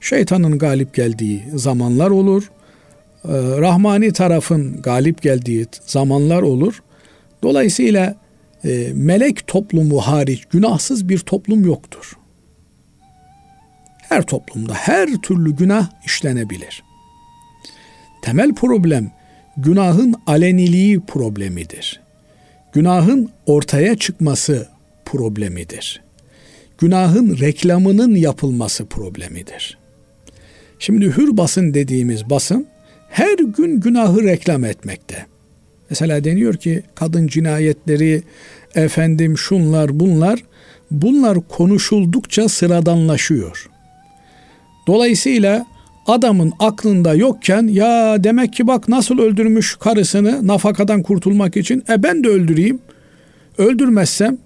Şeytanın 0.00 0.58
galip 0.58 0.94
geldiği 0.94 1.44
zamanlar 1.54 2.10
olur. 2.10 2.50
E, 3.24 3.32
Rahmani 3.60 4.12
tarafın 4.12 4.82
galip 4.82 5.22
geldiği 5.22 5.66
zamanlar 5.86 6.42
olur. 6.42 6.82
Dolayısıyla 7.42 8.14
e, 8.64 8.92
melek 8.94 9.46
toplumu 9.46 10.00
hariç 10.00 10.44
günahsız 10.44 11.08
bir 11.08 11.18
toplum 11.18 11.66
yoktur. 11.66 12.12
Her 14.08 14.22
toplumda 14.22 14.74
her 14.74 15.08
türlü 15.16 15.56
günah 15.56 15.90
işlenebilir. 16.06 16.82
Temel 18.22 18.54
problem 18.54 19.10
günahın 19.56 20.14
aleniliği 20.26 21.00
problemidir. 21.00 22.05
Günahın 22.76 23.30
ortaya 23.46 23.96
çıkması 23.96 24.68
problemidir. 25.04 26.02
Günahın 26.78 27.38
reklamının 27.40 28.14
yapılması 28.14 28.86
problemidir. 28.86 29.78
Şimdi 30.78 31.06
hür 31.16 31.36
basın 31.36 31.74
dediğimiz 31.74 32.30
basın 32.30 32.66
her 33.08 33.38
gün 33.38 33.80
günahı 33.80 34.24
reklam 34.24 34.64
etmekte. 34.64 35.26
Mesela 35.90 36.24
deniyor 36.24 36.54
ki 36.54 36.82
kadın 36.94 37.26
cinayetleri, 37.26 38.22
efendim 38.74 39.38
şunlar 39.38 40.00
bunlar, 40.00 40.42
bunlar 40.90 41.38
konuşuldukça 41.48 42.48
sıradanlaşıyor. 42.48 43.70
Dolayısıyla 44.86 45.66
adamın 46.06 46.52
aklında 46.58 47.14
yokken 47.14 47.66
ya 47.66 48.24
demek 48.24 48.52
ki 48.52 48.66
bak 48.66 48.88
nasıl 48.88 49.18
öldürmüş 49.18 49.76
karısını 49.76 50.46
nafakadan 50.46 51.02
kurtulmak 51.02 51.56
için. 51.56 51.84
E 51.88 52.02
ben 52.02 52.24
de 52.24 52.28
öldüreyim. 52.28 52.78
Öldürmezsem 53.58 54.38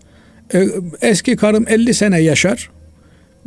e, 0.55 0.67
eski 1.01 1.37
karım 1.37 1.65
50 1.69 1.95
sene 1.95 2.21
yaşar. 2.21 2.71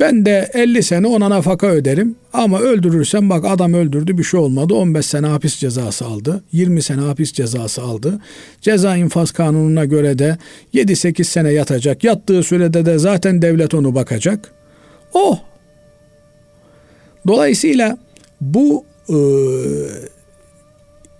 Ben 0.00 0.26
de 0.26 0.50
50 0.54 0.82
sene 0.82 1.06
ona 1.06 1.30
nafaka 1.30 1.66
öderim. 1.66 2.16
Ama 2.32 2.60
öldürürsem 2.60 3.30
bak 3.30 3.44
adam 3.48 3.74
öldürdü 3.74 4.18
bir 4.18 4.24
şey 4.24 4.40
olmadı. 4.40 4.74
15 4.74 5.06
sene 5.06 5.26
hapis 5.26 5.56
cezası 5.56 6.04
aldı 6.04 6.44
20 6.52 6.82
sene 6.82 7.00
hapis 7.00 7.32
cezası 7.32 7.82
aldı. 7.82 8.20
Ceza 8.60 8.96
infaz 8.96 9.30
kanununa 9.30 9.84
göre 9.84 10.18
de 10.18 10.38
7-8 10.74 11.24
sene 11.24 11.52
yatacak. 11.52 12.04
Yattığı 12.04 12.42
sürede 12.42 12.86
de 12.86 12.98
zaten 12.98 13.42
devlet 13.42 13.74
onu 13.74 13.94
bakacak. 13.94 14.50
Oh! 15.12 15.38
Dolayısıyla 17.26 17.98
bu 18.44 18.84
e, 19.08 19.16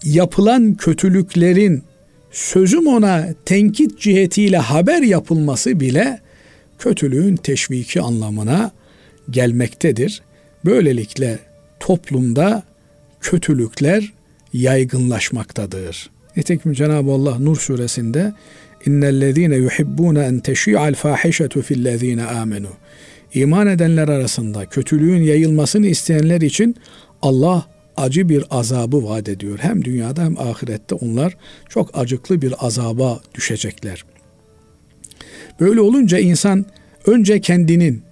yapılan 0.04 0.74
kötülüklerin 0.74 1.82
sözüm 2.30 2.86
ona 2.86 3.26
tenkit 3.44 4.00
cihetiyle 4.00 4.58
haber 4.58 5.02
yapılması 5.02 5.80
bile 5.80 6.20
kötülüğün 6.78 7.36
teşviki 7.36 8.00
anlamına 8.00 8.70
gelmektedir. 9.30 10.22
Böylelikle 10.64 11.38
toplumda 11.80 12.62
kötülükler 13.20 14.12
yaygınlaşmaktadır. 14.52 16.10
Nitekim 16.36 16.72
Cenab-ı 16.72 17.10
Allah 17.10 17.38
Nur 17.38 17.56
suresinde 17.56 18.32
innellezine 18.86 19.56
yuhibbune 19.56 20.20
en 20.20 20.40
teşi'al 20.40 20.94
fahişetu 20.94 21.62
fillezine 21.62 22.24
amenu. 22.24 22.68
İman 23.34 23.66
edenler 23.66 24.08
arasında 24.08 24.66
kötülüğün 24.66 25.22
yayılmasını 25.22 25.86
isteyenler 25.86 26.40
için 26.40 26.76
Allah 27.22 27.66
acı 27.96 28.28
bir 28.28 28.44
azabı 28.50 29.04
vaat 29.04 29.28
ediyor. 29.28 29.58
Hem 29.60 29.84
dünyada 29.84 30.22
hem 30.22 30.38
ahirette 30.38 30.94
onlar 30.94 31.36
çok 31.68 31.98
acıklı 31.98 32.42
bir 32.42 32.54
azaba 32.58 33.20
düşecekler. 33.34 34.04
Böyle 35.60 35.80
olunca 35.80 36.18
insan 36.18 36.66
önce 37.06 37.40
kendinin 37.40 38.02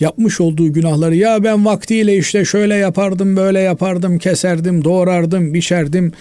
yapmış 0.00 0.40
olduğu 0.40 0.72
günahları 0.72 1.16
ya 1.16 1.44
ben 1.44 1.64
vaktiyle 1.64 2.16
işte 2.16 2.44
şöyle 2.44 2.74
yapardım, 2.74 3.36
böyle 3.36 3.60
yapardım, 3.60 4.18
keserdim, 4.18 4.84
doğrardım, 4.84 5.54
biçerdim, 5.54 6.12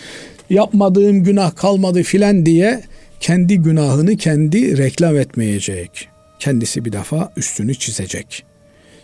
yapmadığım 0.50 1.24
günah 1.24 1.56
kalmadı 1.56 2.04
filan 2.04 2.46
diye 2.46 2.84
kendi 3.20 3.58
günahını 3.58 4.18
kendi 4.18 4.78
reklam 4.78 5.18
etmeyecek. 5.18 6.08
Kendisi 6.40 6.86
bir 6.86 6.92
defa 6.92 7.34
üstünü 7.38 7.76
çizecek. 7.76 8.44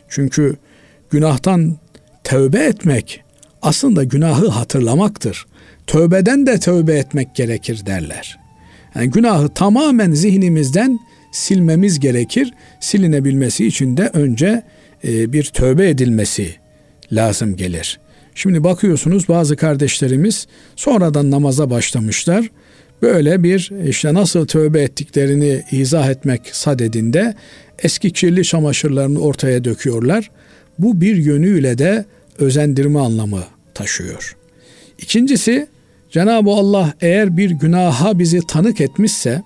Çünkü 0.09 0.55
günahtan 1.09 1.77
tövbe 2.23 2.59
etmek 2.59 3.24
aslında 3.65 4.03
günahı 4.03 4.47
hatırlamaktır. 4.47 5.45
Tövbeden 5.87 6.45
de 6.45 6.59
tövbe 6.59 6.93
etmek 6.93 7.35
gerekir 7.35 7.85
derler. 7.85 8.39
Yani 8.95 9.09
günahı 9.09 9.49
tamamen 9.49 10.11
zihnimizden 10.11 10.99
silmemiz 11.31 11.99
gerekir. 11.99 12.53
Silinebilmesi 12.79 13.67
için 13.67 13.97
de 13.97 14.09
önce 14.13 14.63
e, 15.03 15.33
bir 15.33 15.43
tövbe 15.43 15.89
edilmesi 15.89 16.55
lazım 17.11 17.55
gelir. 17.55 17.99
Şimdi 18.35 18.63
bakıyorsunuz 18.63 19.27
bazı 19.29 19.55
kardeşlerimiz 19.55 20.47
sonradan 20.75 21.31
namaza 21.31 21.69
başlamışlar. 21.69 22.49
Böyle 23.01 23.43
bir 23.43 23.71
işte 23.87 24.13
nasıl 24.13 24.47
tövbe 24.47 24.81
ettiklerini 24.81 25.63
izah 25.71 26.09
etmek 26.09 26.41
sadedinde 26.51 27.35
eski 27.79 28.11
kirli 28.11 28.43
çamaşırlarını 28.43 29.19
ortaya 29.19 29.63
döküyorlar. 29.63 30.31
Bu 30.79 31.01
bir 31.01 31.15
yönüyle 31.15 31.77
de 31.77 32.05
özendirme 32.39 32.99
anlamı 32.99 33.54
taşıyor. 33.75 34.37
İkincisi 34.97 35.67
Cenab-ı 36.11 36.49
Allah 36.49 36.93
eğer 37.01 37.37
bir 37.37 37.49
günaha 37.49 38.19
bizi 38.19 38.47
tanık 38.47 38.81
etmişse 38.81 39.43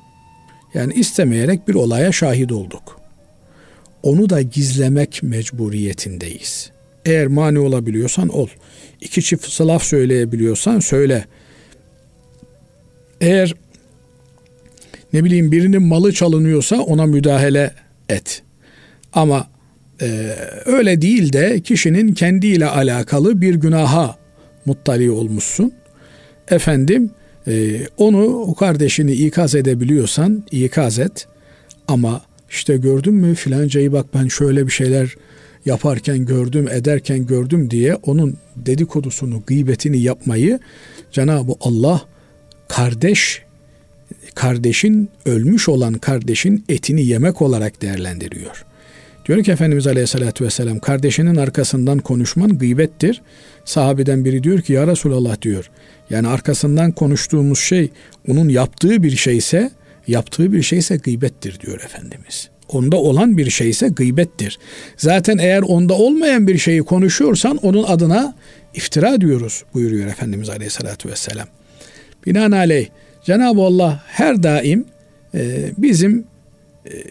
yani 0.74 0.94
istemeyerek 0.94 1.68
bir 1.68 1.74
olaya 1.74 2.12
şahit 2.12 2.52
olduk. 2.52 3.02
Onu 4.04 4.30
da 4.30 4.42
gizlemek 4.42 5.24
mecburiyetindeyiz. 5.24 6.72
Eğer 7.06 7.28
mani 7.28 7.60
olabiliyorsan 7.60 8.30
ol. 8.30 8.48
İki 9.02 9.22
çift 9.22 9.62
laf 9.62 9.84
söyleyebiliyorsan 9.84 10.80
söyle. 10.80 11.26
Eğer 13.22 13.56
ne 15.14 15.24
bileyim 15.24 15.52
birinin 15.52 15.82
malı 15.84 16.14
çalınıyorsa 16.14 16.76
ona 16.82 17.06
müdahale 17.06 17.74
et. 18.10 18.44
Ama 19.14 19.48
e, 20.02 20.36
öyle 20.66 21.02
değil 21.02 21.34
de 21.34 21.60
kişinin 21.60 22.14
kendiyle 22.14 22.66
alakalı 22.66 23.42
bir 23.42 23.56
günaha 23.56 24.18
muttali 24.66 25.12
olmuşsun. 25.12 25.74
Efendim 26.52 27.12
e, 27.48 27.80
onu 27.98 28.26
o 28.26 28.56
kardeşini 28.56 29.12
ikaz 29.12 29.56
edebiliyorsan 29.56 30.44
ikaz 30.52 31.00
et. 31.00 31.28
Ama 31.88 32.22
işte 32.50 32.78
gördün 32.78 33.14
mü 33.14 33.36
filancayı 33.36 33.92
bak 33.92 34.06
ben 34.14 34.28
şöyle 34.28 34.68
bir 34.68 34.72
şeyler 34.72 35.16
yaparken 35.66 36.26
gördüm, 36.26 36.68
ederken 36.72 37.26
gördüm 37.26 37.72
diye 37.72 37.96
onun 37.96 38.38
dedikodusunu, 38.56 39.44
gıybetini 39.48 40.00
yapmayı 40.00 40.60
Cenab-ı 41.12 41.54
Allah 41.62 42.02
kardeş 42.68 43.42
kardeşin 44.36 45.10
ölmüş 45.26 45.70
olan 45.70 45.94
kardeşin 45.94 46.66
etini 46.70 47.06
yemek 47.06 47.42
olarak 47.42 47.82
değerlendiriyor. 47.82 48.66
Diyor 49.26 49.44
ki 49.44 49.52
Efendimiz 49.52 49.88
Aleyhisselatü 49.88 50.46
Vesselam 50.46 50.80
kardeşinin 50.80 51.36
arkasından 51.36 52.00
konuşman 52.00 52.58
gıybettir. 52.58 53.22
Sahabeden 53.66 54.26
biri 54.26 54.44
diyor 54.44 54.62
ki 54.62 54.74
ya 54.74 54.88
Resulallah 54.88 55.42
diyor. 55.42 55.70
Yani 56.10 56.28
arkasından 56.28 56.92
konuştuğumuz 56.92 57.60
şey 57.60 57.90
onun 58.28 58.50
yaptığı 58.50 59.04
bir 59.04 59.16
şeyse 59.16 59.72
yaptığı 60.08 60.54
bir 60.54 60.62
şeyse 60.62 60.98
gıybettir 60.98 61.60
diyor 61.60 61.82
Efendimiz. 61.82 62.50
Onda 62.70 62.98
olan 62.98 63.38
bir 63.38 63.50
şeyse 63.50 63.88
gıybettir. 63.88 64.60
Zaten 64.98 65.38
eğer 65.38 65.62
onda 65.62 65.94
olmayan 65.94 66.48
bir 66.48 66.58
şeyi 66.58 66.84
konuşuyorsan 66.84 67.58
onun 67.58 67.84
adına 67.84 68.36
iftira 68.74 69.22
diyoruz 69.22 69.64
buyuruyor 69.74 70.08
Efendimiz 70.08 70.50
Aleyhisselatü 70.50 71.10
Vesselam. 71.10 71.48
Binaenaleyh 72.26 72.88
Cenab-ı 73.26 73.62
Allah 73.62 74.04
her 74.08 74.44
daim 74.44 74.86
bizim 75.78 76.26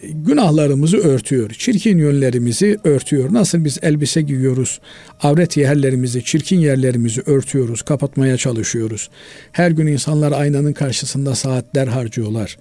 günahlarımızı 0.03 0.97
örtüyor. 0.97 1.49
Çirkin 1.49 1.97
yönlerimizi 1.97 2.77
örtüyor. 2.83 3.33
Nasıl 3.33 3.65
biz 3.65 3.77
elbise 3.81 4.21
giyiyoruz, 4.21 4.79
avret 5.23 5.57
yerlerimizi, 5.57 6.23
çirkin 6.23 6.59
yerlerimizi 6.59 7.21
örtüyoruz, 7.25 7.81
kapatmaya 7.81 8.37
çalışıyoruz. 8.37 9.09
Her 9.51 9.71
gün 9.71 9.87
insanlar 9.87 10.31
aynanın 10.31 10.73
karşısında 10.73 11.35
saatler 11.35 11.87
harcıyorlar. 11.87 12.57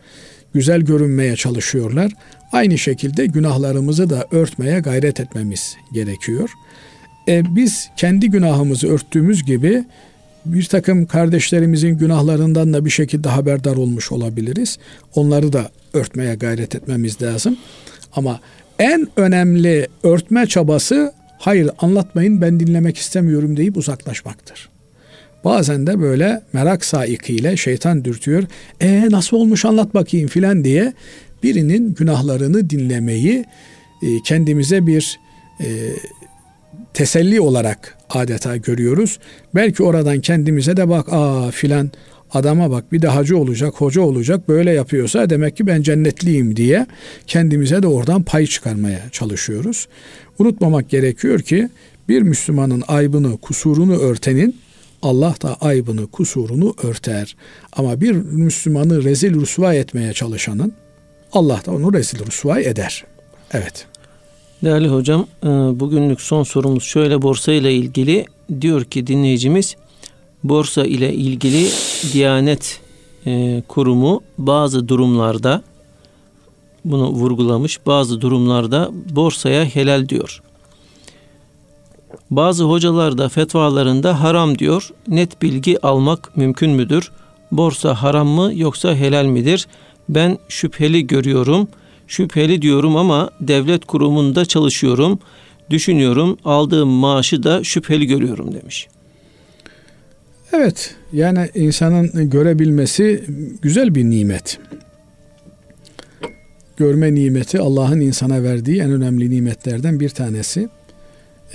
Güzel 0.54 0.80
görünmeye 0.80 1.36
çalışıyorlar. 1.36 2.12
Aynı 2.52 2.78
şekilde 2.78 3.26
günahlarımızı 3.26 4.10
da 4.10 4.26
örtmeye 4.30 4.80
gayret 4.80 5.20
etmemiz 5.20 5.76
gerekiyor. 5.92 6.50
E, 7.28 7.42
biz 7.56 7.88
kendi 7.96 8.30
günahımızı 8.30 8.88
örttüğümüz 8.88 9.44
gibi 9.44 9.84
bir 10.52 10.64
takım 10.64 11.06
kardeşlerimizin 11.06 11.98
günahlarından 11.98 12.72
da 12.72 12.84
bir 12.84 12.90
şekilde 12.90 13.28
haberdar 13.28 13.76
olmuş 13.76 14.12
olabiliriz. 14.12 14.78
Onları 15.14 15.52
da 15.52 15.70
örtmeye 15.94 16.34
gayret 16.34 16.74
etmemiz 16.74 17.22
lazım. 17.22 17.56
Ama 18.12 18.40
en 18.78 19.08
önemli 19.16 19.88
örtme 20.02 20.46
çabası 20.46 21.12
hayır 21.38 21.70
anlatmayın 21.78 22.40
ben 22.40 22.60
dinlemek 22.60 22.98
istemiyorum 22.98 23.56
deyip 23.56 23.76
uzaklaşmaktır. 23.76 24.68
Bazen 25.44 25.86
de 25.86 26.00
böyle 26.00 26.42
merak 26.52 26.84
saikiyle 26.84 27.56
şeytan 27.56 28.04
dürtüyor. 28.04 28.44
E 28.80 29.10
nasıl 29.10 29.36
olmuş 29.36 29.64
anlat 29.64 29.94
bakayım 29.94 30.28
filan 30.28 30.64
diye 30.64 30.92
birinin 31.42 31.94
günahlarını 31.94 32.70
dinlemeyi 32.70 33.44
e, 34.02 34.06
kendimize 34.24 34.86
bir 34.86 35.20
e, 35.60 35.66
teselli 36.94 37.40
olarak 37.40 37.97
adeta 38.10 38.56
görüyoruz. 38.56 39.18
Belki 39.54 39.82
oradan 39.82 40.20
kendimize 40.20 40.76
de 40.76 40.88
bak 40.88 41.06
aa 41.10 41.50
filan 41.50 41.90
adama 42.32 42.70
bak 42.70 42.92
bir 42.92 43.02
de 43.02 43.08
hacı 43.08 43.38
olacak, 43.38 43.74
hoca 43.74 44.00
olacak 44.00 44.48
böyle 44.48 44.70
yapıyorsa 44.70 45.30
demek 45.30 45.56
ki 45.56 45.66
ben 45.66 45.82
cennetliyim 45.82 46.56
diye 46.56 46.86
kendimize 47.26 47.82
de 47.82 47.86
oradan 47.86 48.22
pay 48.22 48.46
çıkarmaya 48.46 49.10
çalışıyoruz. 49.12 49.88
Unutmamak 50.38 50.88
gerekiyor 50.90 51.40
ki 51.40 51.68
bir 52.08 52.22
Müslümanın 52.22 52.82
aybını, 52.88 53.36
kusurunu 53.36 53.98
örtenin 53.98 54.56
Allah 55.02 55.34
da 55.42 55.54
aybını, 55.54 56.06
kusurunu 56.06 56.74
örter. 56.82 57.36
Ama 57.72 58.00
bir 58.00 58.12
Müslümanı 58.12 59.04
rezil 59.04 59.40
rüsva 59.40 59.74
etmeye 59.74 60.12
çalışanın 60.12 60.72
Allah 61.32 61.62
da 61.66 61.72
onu 61.72 61.92
rezil 61.92 62.26
rüsva 62.26 62.60
eder. 62.60 63.04
Evet. 63.52 63.86
Değerli 64.64 64.88
hocam, 64.88 65.26
e, 65.44 65.46
bugünlük 65.80 66.20
son 66.20 66.42
sorumuz 66.42 66.84
şöyle 66.84 67.22
borsa 67.22 67.52
ile 67.52 67.74
ilgili 67.74 68.24
diyor 68.60 68.84
ki 68.84 69.06
dinleyicimiz 69.06 69.76
borsa 70.44 70.84
ile 70.84 71.14
ilgili 71.14 71.68
Diyanet 72.12 72.80
e, 73.26 73.62
Kurumu 73.68 74.22
bazı 74.38 74.88
durumlarda 74.88 75.62
bunu 76.84 77.08
vurgulamış. 77.08 77.86
Bazı 77.86 78.20
durumlarda 78.20 78.90
borsaya 79.10 79.64
helal 79.64 80.08
diyor. 80.08 80.42
Bazı 82.30 82.64
hocalar 82.64 83.18
da 83.18 83.28
fetvalarında 83.28 84.20
haram 84.20 84.58
diyor. 84.58 84.90
Net 85.08 85.42
bilgi 85.42 85.86
almak 85.86 86.36
mümkün 86.36 86.70
müdür? 86.70 87.12
Borsa 87.52 87.94
haram 87.94 88.28
mı 88.28 88.52
yoksa 88.54 88.94
helal 88.94 89.24
midir? 89.24 89.66
Ben 90.08 90.38
şüpheli 90.48 91.06
görüyorum. 91.06 91.68
Şüpheli 92.08 92.62
diyorum 92.62 92.96
ama 92.96 93.30
devlet 93.40 93.84
kurumunda 93.84 94.44
çalışıyorum. 94.44 95.18
Düşünüyorum 95.70 96.38
aldığım 96.44 96.88
maaşı 96.88 97.42
da 97.42 97.64
şüpheli 97.64 98.06
görüyorum 98.06 98.54
demiş. 98.54 98.88
Evet 100.52 100.94
yani 101.12 101.50
insanın 101.54 102.30
görebilmesi 102.30 103.24
güzel 103.62 103.94
bir 103.94 104.04
nimet. 104.04 104.58
Görme 106.76 107.14
nimeti 107.14 107.60
Allah'ın 107.60 108.00
insana 108.00 108.42
verdiği 108.42 108.80
en 108.80 108.92
önemli 108.92 109.30
nimetlerden 109.30 110.00
bir 110.00 110.08
tanesi. 110.08 110.68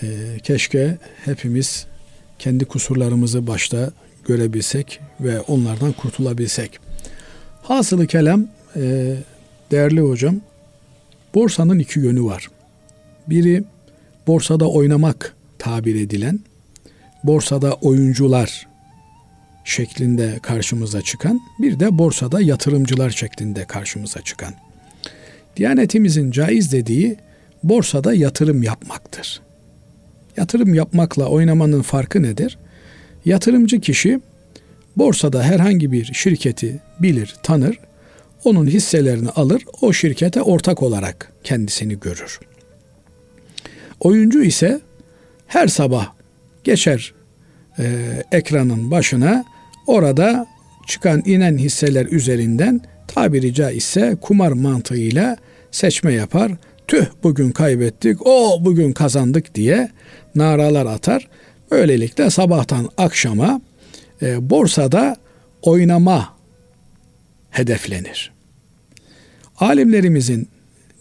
Ee, 0.01 0.07
keşke 0.43 0.97
hepimiz 1.25 1.85
kendi 2.39 2.65
kusurlarımızı 2.65 3.47
başta 3.47 3.91
görebilsek 4.27 4.99
ve 5.19 5.39
onlardan 5.41 5.91
kurtulabilsek. 5.91 6.79
Hasılı 7.61 8.07
kelam 8.07 8.47
e, 8.75 9.15
değerli 9.73 10.01
hocam 10.01 10.41
borsanın 11.35 11.79
iki 11.79 11.99
yönü 11.99 12.23
var. 12.23 12.49
Biri 13.29 13.63
borsada 14.27 14.69
oynamak 14.69 15.35
tabir 15.59 15.95
edilen, 15.95 16.39
borsada 17.23 17.73
oyuncular 17.73 18.67
şeklinde 19.65 20.39
karşımıza 20.41 21.01
çıkan, 21.01 21.41
bir 21.59 21.79
de 21.79 21.97
borsada 21.97 22.41
yatırımcılar 22.41 23.09
şeklinde 23.09 23.65
karşımıza 23.65 24.21
çıkan. 24.21 24.53
Diyanetimizin 25.57 26.31
caiz 26.31 26.71
dediği 26.71 27.17
borsada 27.63 28.13
yatırım 28.13 28.63
yapmaktır. 28.63 29.41
Yatırım 30.37 30.73
yapmakla 30.73 31.25
oynamanın 31.25 31.81
farkı 31.81 32.23
nedir? 32.23 32.57
Yatırımcı 33.25 33.79
kişi 33.79 34.19
borsada 34.97 35.43
herhangi 35.43 35.91
bir 35.91 36.13
şirketi 36.13 36.79
bilir, 36.99 37.35
tanır, 37.43 37.79
onun 38.43 38.67
hisselerini 38.67 39.29
alır, 39.29 39.63
o 39.81 39.93
şirkete 39.93 40.41
ortak 40.41 40.83
olarak 40.83 41.33
kendisini 41.43 41.99
görür. 41.99 42.39
Oyuncu 43.99 44.43
ise 44.43 44.81
her 45.47 45.67
sabah 45.67 46.13
geçer 46.63 47.13
e, 47.79 47.85
ekranın 48.31 48.91
başına 48.91 49.45
orada 49.87 50.47
çıkan 50.87 51.21
inen 51.25 51.57
hisseler 51.57 52.05
üzerinden 52.05 52.81
tabiri 53.07 53.53
caizse 53.53 54.17
kumar 54.21 54.51
mantığıyla 54.51 55.37
seçme 55.71 56.13
yapar. 56.13 56.51
Tüh 56.87 57.05
bugün 57.23 57.51
kaybettik, 57.51 58.27
o 58.27 58.57
bugün 58.65 58.91
kazandık 58.91 59.55
diye 59.55 59.89
naralar 60.35 60.85
atar. 60.85 61.27
Böylelikle 61.71 62.29
sabahtan 62.29 62.89
akşama 62.97 63.61
e, 64.21 64.49
borsada 64.49 65.15
oynama 65.61 66.37
hedeflenir. 67.49 68.32
Alimlerimizin 69.59 70.47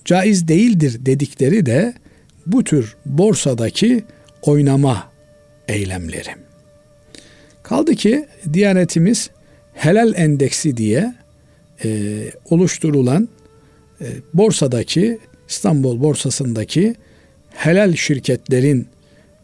caiz 0.05 0.49
değildir 0.49 1.07
dedikleri 1.07 1.67
de 1.67 1.95
bu 2.47 2.65
tür 2.65 2.97
borsadaki 3.07 4.05
oynama 4.43 5.09
eylemleri. 5.69 6.31
Kaldı 7.63 7.95
ki 7.95 8.27
Diyanetimiz 8.53 9.31
helal 9.75 10.15
endeksi 10.17 10.77
diye 10.77 11.15
e, 11.85 11.91
oluşturulan 12.51 13.29
e, 14.01 14.07
borsadaki 14.35 15.19
İstanbul 15.49 16.01
borsasındaki 16.01 16.95
helal 17.51 17.95
şirketlerin 17.95 18.89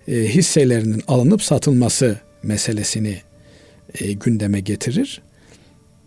e, 0.08 0.12
hisselerinin 0.12 1.02
alınıp 1.08 1.42
satılması 1.42 2.18
meselesini 2.42 3.18
e, 4.00 4.12
gündeme 4.12 4.60
getirir. 4.60 5.22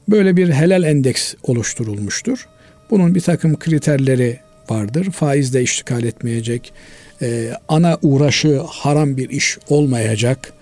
Böyle 0.09 0.37
bir 0.37 0.49
helal 0.49 0.83
endeks 0.83 1.33
oluşturulmuştur. 1.43 2.47
Bunun 2.91 3.15
bir 3.15 3.21
takım 3.21 3.59
kriterleri 3.59 4.39
vardır. 4.69 5.11
Faizde 5.11 5.61
iştikal 5.61 6.03
etmeyecek, 6.03 6.73
e, 7.21 7.51
ana 7.67 7.97
uğraşı 8.01 8.61
haram 8.67 9.17
bir 9.17 9.29
iş 9.29 9.57
olmayacak 9.69 10.53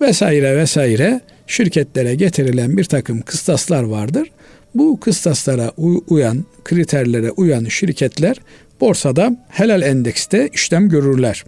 vesaire 0.00 0.56
vesaire 0.56 1.20
şirketlere 1.46 2.14
getirilen 2.14 2.76
bir 2.76 2.84
takım 2.84 3.22
kıstaslar 3.22 3.82
vardır. 3.82 4.30
Bu 4.74 5.00
kıstaslara 5.00 5.72
uyan, 6.08 6.44
kriterlere 6.64 7.30
uyan 7.30 7.64
şirketler 7.64 8.36
borsada 8.80 9.36
helal 9.48 9.82
endekste 9.82 10.48
işlem 10.52 10.88
görürler. 10.88 11.44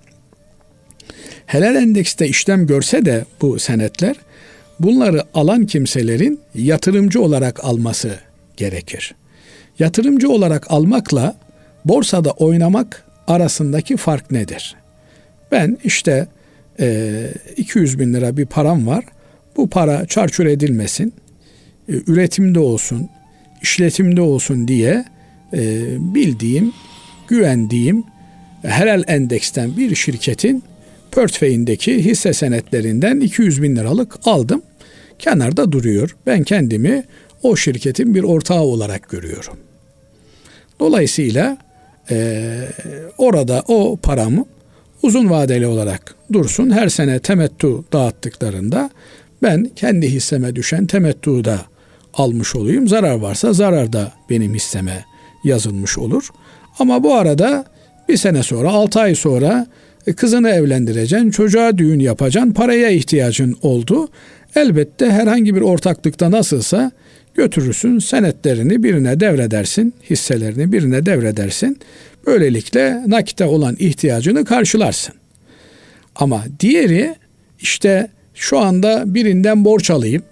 Helal 1.46 1.76
endekste 1.76 2.28
işlem 2.28 2.66
görse 2.66 3.04
de 3.04 3.24
bu 3.40 3.58
senetler 3.58 4.16
bunları 4.80 5.24
alan 5.34 5.66
kimselerin 5.66 6.40
yatırımcı 6.54 7.22
olarak 7.22 7.64
alması 7.64 8.18
gerekir. 8.56 9.14
Yatırımcı 9.78 10.30
olarak 10.30 10.70
almakla 10.70 11.36
borsada 11.84 12.30
oynamak 12.30 13.04
arasındaki 13.26 13.96
fark 13.96 14.30
nedir? 14.30 14.76
Ben 15.52 15.78
işte 15.84 16.26
e, 16.80 17.26
200 17.56 17.98
bin 17.98 18.14
lira 18.14 18.36
bir 18.36 18.46
param 18.46 18.86
var. 18.86 19.04
Bu 19.56 19.70
para 19.70 20.06
çarçur 20.06 20.46
edilmesin, 20.46 21.14
e, 21.88 21.92
üretimde 22.06 22.58
olsun, 22.58 23.08
işletimde 23.62 24.20
olsun 24.20 24.68
diye 24.68 25.04
e, 25.52 25.84
bildiğim, 26.14 26.72
güvendiğim 27.28 28.04
helal 28.62 29.02
endeksten 29.06 29.76
bir 29.76 29.94
şirketin 29.94 30.62
portföyündeki 31.12 32.04
hisse 32.04 32.32
senetlerinden 32.32 33.20
200 33.20 33.62
bin 33.62 33.76
liralık 33.76 34.14
aldım. 34.24 34.62
Kenarda 35.18 35.72
duruyor. 35.72 36.16
Ben 36.26 36.42
kendimi 36.42 37.04
o 37.42 37.56
şirketin 37.56 38.14
bir 38.14 38.22
ortağı 38.22 38.62
olarak 38.62 39.08
görüyorum. 39.08 39.65
Dolayısıyla 40.80 41.56
e, 42.10 42.58
orada 43.18 43.62
o 43.68 43.96
paramı 43.96 44.44
uzun 45.02 45.30
vadeli 45.30 45.66
olarak 45.66 46.14
dursun. 46.32 46.70
Her 46.70 46.88
sene 46.88 47.18
temettu 47.18 47.84
dağıttıklarında 47.92 48.90
ben 49.42 49.70
kendi 49.76 50.08
hisseme 50.08 50.56
düşen 50.56 50.86
temettuğu 50.86 51.44
da 51.44 51.60
almış 52.14 52.56
olayım. 52.56 52.88
Zarar 52.88 53.14
varsa 53.14 53.52
zarar 53.52 53.92
da 53.92 54.12
benim 54.30 54.54
hisseme 54.54 55.04
yazılmış 55.44 55.98
olur. 55.98 56.28
Ama 56.78 57.02
bu 57.02 57.14
arada 57.14 57.64
bir 58.08 58.16
sene 58.16 58.42
sonra, 58.42 58.70
altı 58.70 59.00
ay 59.00 59.14
sonra 59.14 59.66
e, 60.06 60.12
kızını 60.12 60.50
evlendireceksin, 60.50 61.30
çocuğa 61.30 61.78
düğün 61.78 62.00
yapacaksın, 62.00 62.52
paraya 62.52 62.90
ihtiyacın 62.90 63.56
oldu. 63.62 64.08
Elbette 64.56 65.10
herhangi 65.10 65.54
bir 65.54 65.60
ortaklıkta 65.60 66.30
nasılsa 66.30 66.90
götürürsün, 67.36 67.98
senetlerini 67.98 68.82
birine 68.82 69.20
devredersin, 69.20 69.94
hisselerini 70.10 70.72
birine 70.72 71.06
devredersin. 71.06 71.78
Böylelikle 72.26 73.02
nakite 73.06 73.44
olan 73.44 73.76
ihtiyacını 73.78 74.44
karşılarsın. 74.44 75.14
Ama 76.16 76.44
diğeri 76.60 77.14
işte 77.60 78.10
şu 78.34 78.58
anda 78.58 79.14
birinden 79.14 79.64
borç 79.64 79.90
alayım. 79.90 80.22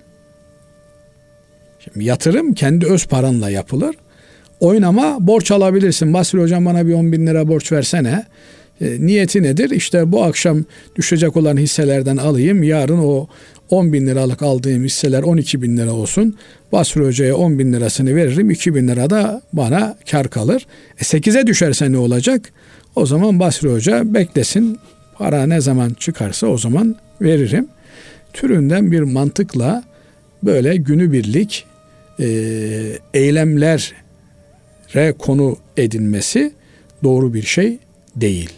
Şimdi 1.84 2.05
yatırım 2.05 2.55
kendi 2.55 2.86
öz 2.86 3.07
paranla 3.07 3.50
yapılır. 3.50 3.96
Oynama 4.61 5.16
borç 5.20 5.50
alabilirsin. 5.50 6.14
Basri 6.14 6.40
hocam 6.40 6.64
bana 6.64 6.86
bir 6.86 6.94
10 6.94 7.12
bin 7.12 7.26
lira 7.26 7.48
borç 7.48 7.72
versene. 7.72 8.26
E, 8.80 9.06
niyeti 9.06 9.42
nedir? 9.42 9.70
İşte 9.70 10.12
bu 10.12 10.24
akşam 10.24 10.64
düşecek 10.96 11.36
olan 11.36 11.56
hisselerden 11.56 12.16
alayım. 12.16 12.62
Yarın 12.62 12.98
o 12.98 13.26
10 13.70 13.92
bin 13.92 14.06
liralık 14.06 14.42
aldığım 14.42 14.84
hisseler 14.84 15.22
12 15.22 15.62
bin 15.62 15.76
lira 15.76 15.92
olsun. 15.92 16.36
Basri 16.72 17.04
Hoca'ya 17.04 17.36
10 17.36 17.58
bin 17.58 17.72
lirasını 17.72 18.16
veririm. 18.16 18.50
2 18.50 18.74
bin 18.74 18.88
lira 18.88 19.10
da 19.10 19.42
bana 19.52 19.96
kar 20.10 20.30
kalır. 20.30 20.66
E 21.00 21.02
8'e 21.02 21.46
düşerse 21.46 21.92
ne 21.92 21.98
olacak? 21.98 22.52
O 22.96 23.06
zaman 23.06 23.40
Basri 23.40 23.72
Hoca 23.72 24.14
beklesin. 24.14 24.78
Para 25.18 25.46
ne 25.46 25.60
zaman 25.60 25.90
çıkarsa 25.90 26.46
o 26.46 26.58
zaman 26.58 26.96
veririm. 27.20 27.68
Türünden 28.32 28.92
bir 28.92 29.00
mantıkla 29.00 29.84
böyle 30.42 30.76
günübirlik 30.76 31.66
e, 32.20 32.26
eylemlere 33.14 33.92
konu 35.18 35.56
edinmesi 35.76 36.52
doğru 37.02 37.34
bir 37.34 37.42
şey 37.42 37.78
değil. 38.16 38.50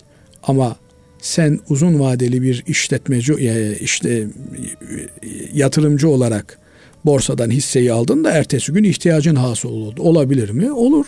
Ama 0.46 0.76
sen 1.18 1.60
uzun 1.68 2.00
vadeli 2.00 2.42
bir 2.42 2.64
işletmeci 2.66 3.32
e, 3.32 3.76
işte 3.78 4.26
yatırımcı 5.52 6.08
olarak 6.08 6.58
borsadan 7.04 7.50
hisseyi 7.50 7.92
aldın 7.92 8.24
da 8.24 8.30
ertesi 8.30 8.72
gün 8.72 8.84
ihtiyacın 8.84 9.36
hasıl 9.36 9.68
oldu. 9.68 10.02
Olabilir 10.02 10.50
mi? 10.50 10.72
Olur. 10.72 11.06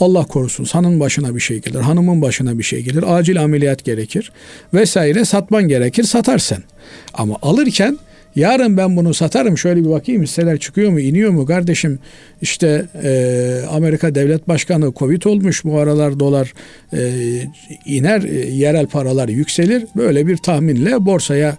Allah 0.00 0.24
korusun 0.24 0.64
sanın 0.64 1.00
başına 1.00 1.34
bir 1.34 1.40
şey 1.40 1.60
gelir, 1.60 1.80
hanımın 1.80 2.22
başına 2.22 2.58
bir 2.58 2.62
şey 2.62 2.82
gelir, 2.82 3.04
acil 3.18 3.42
ameliyat 3.42 3.84
gerekir 3.84 4.32
vesaire 4.74 5.24
satman 5.24 5.68
gerekir 5.68 6.04
satarsın. 6.04 6.64
Ama 7.14 7.36
alırken 7.42 7.98
Yarın 8.36 8.76
ben 8.76 8.96
bunu 8.96 9.14
satarım 9.14 9.58
şöyle 9.58 9.84
bir 9.84 9.90
bakayım 9.90 10.22
hisseler 10.22 10.58
çıkıyor 10.58 10.90
mu 10.90 11.00
iniyor 11.00 11.30
mu 11.30 11.46
kardeşim 11.46 11.98
işte 12.42 12.86
e, 13.02 13.60
Amerika 13.70 14.14
devlet 14.14 14.48
başkanı 14.48 14.92
Covid 14.96 15.22
olmuş 15.22 15.64
bu 15.64 15.78
aralar 15.78 16.20
dolar 16.20 16.52
e, 16.92 17.12
iner 17.86 18.22
e, 18.22 18.50
yerel 18.50 18.86
paralar 18.86 19.28
yükselir 19.28 19.86
böyle 19.96 20.26
bir 20.26 20.36
tahminle 20.36 21.06
borsaya 21.06 21.56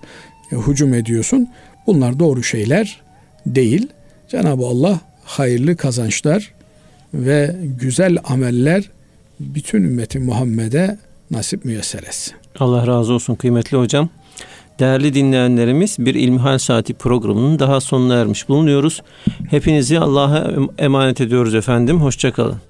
e, 0.51 0.55
hücum 0.55 0.93
ediyorsun. 0.93 1.47
Bunlar 1.87 2.19
doğru 2.19 2.43
şeyler 2.43 3.01
değil. 3.45 3.87
Cenab-ı 4.27 4.65
Allah 4.65 4.99
hayırlı 5.23 5.77
kazançlar 5.77 6.53
ve 7.13 7.55
güzel 7.79 8.17
ameller 8.23 8.89
bütün 9.39 9.83
ümmeti 9.83 10.19
Muhammed'e 10.19 10.97
nasip 11.31 11.65
müyesser 11.65 12.03
etsin. 12.03 12.33
Allah 12.59 12.87
razı 12.87 13.13
olsun 13.13 13.35
kıymetli 13.35 13.77
hocam. 13.77 14.09
Değerli 14.79 15.13
dinleyenlerimiz 15.13 15.95
bir 15.99 16.15
İlmihal 16.15 16.57
Saati 16.57 16.93
programının 16.93 17.59
daha 17.59 17.81
sonuna 17.81 18.15
ermiş 18.15 18.49
bulunuyoruz. 18.49 19.01
Hepinizi 19.49 19.99
Allah'a 19.99 20.51
emanet 20.77 21.21
ediyoruz 21.21 21.55
efendim. 21.55 22.01
Hoşçakalın. 22.01 22.68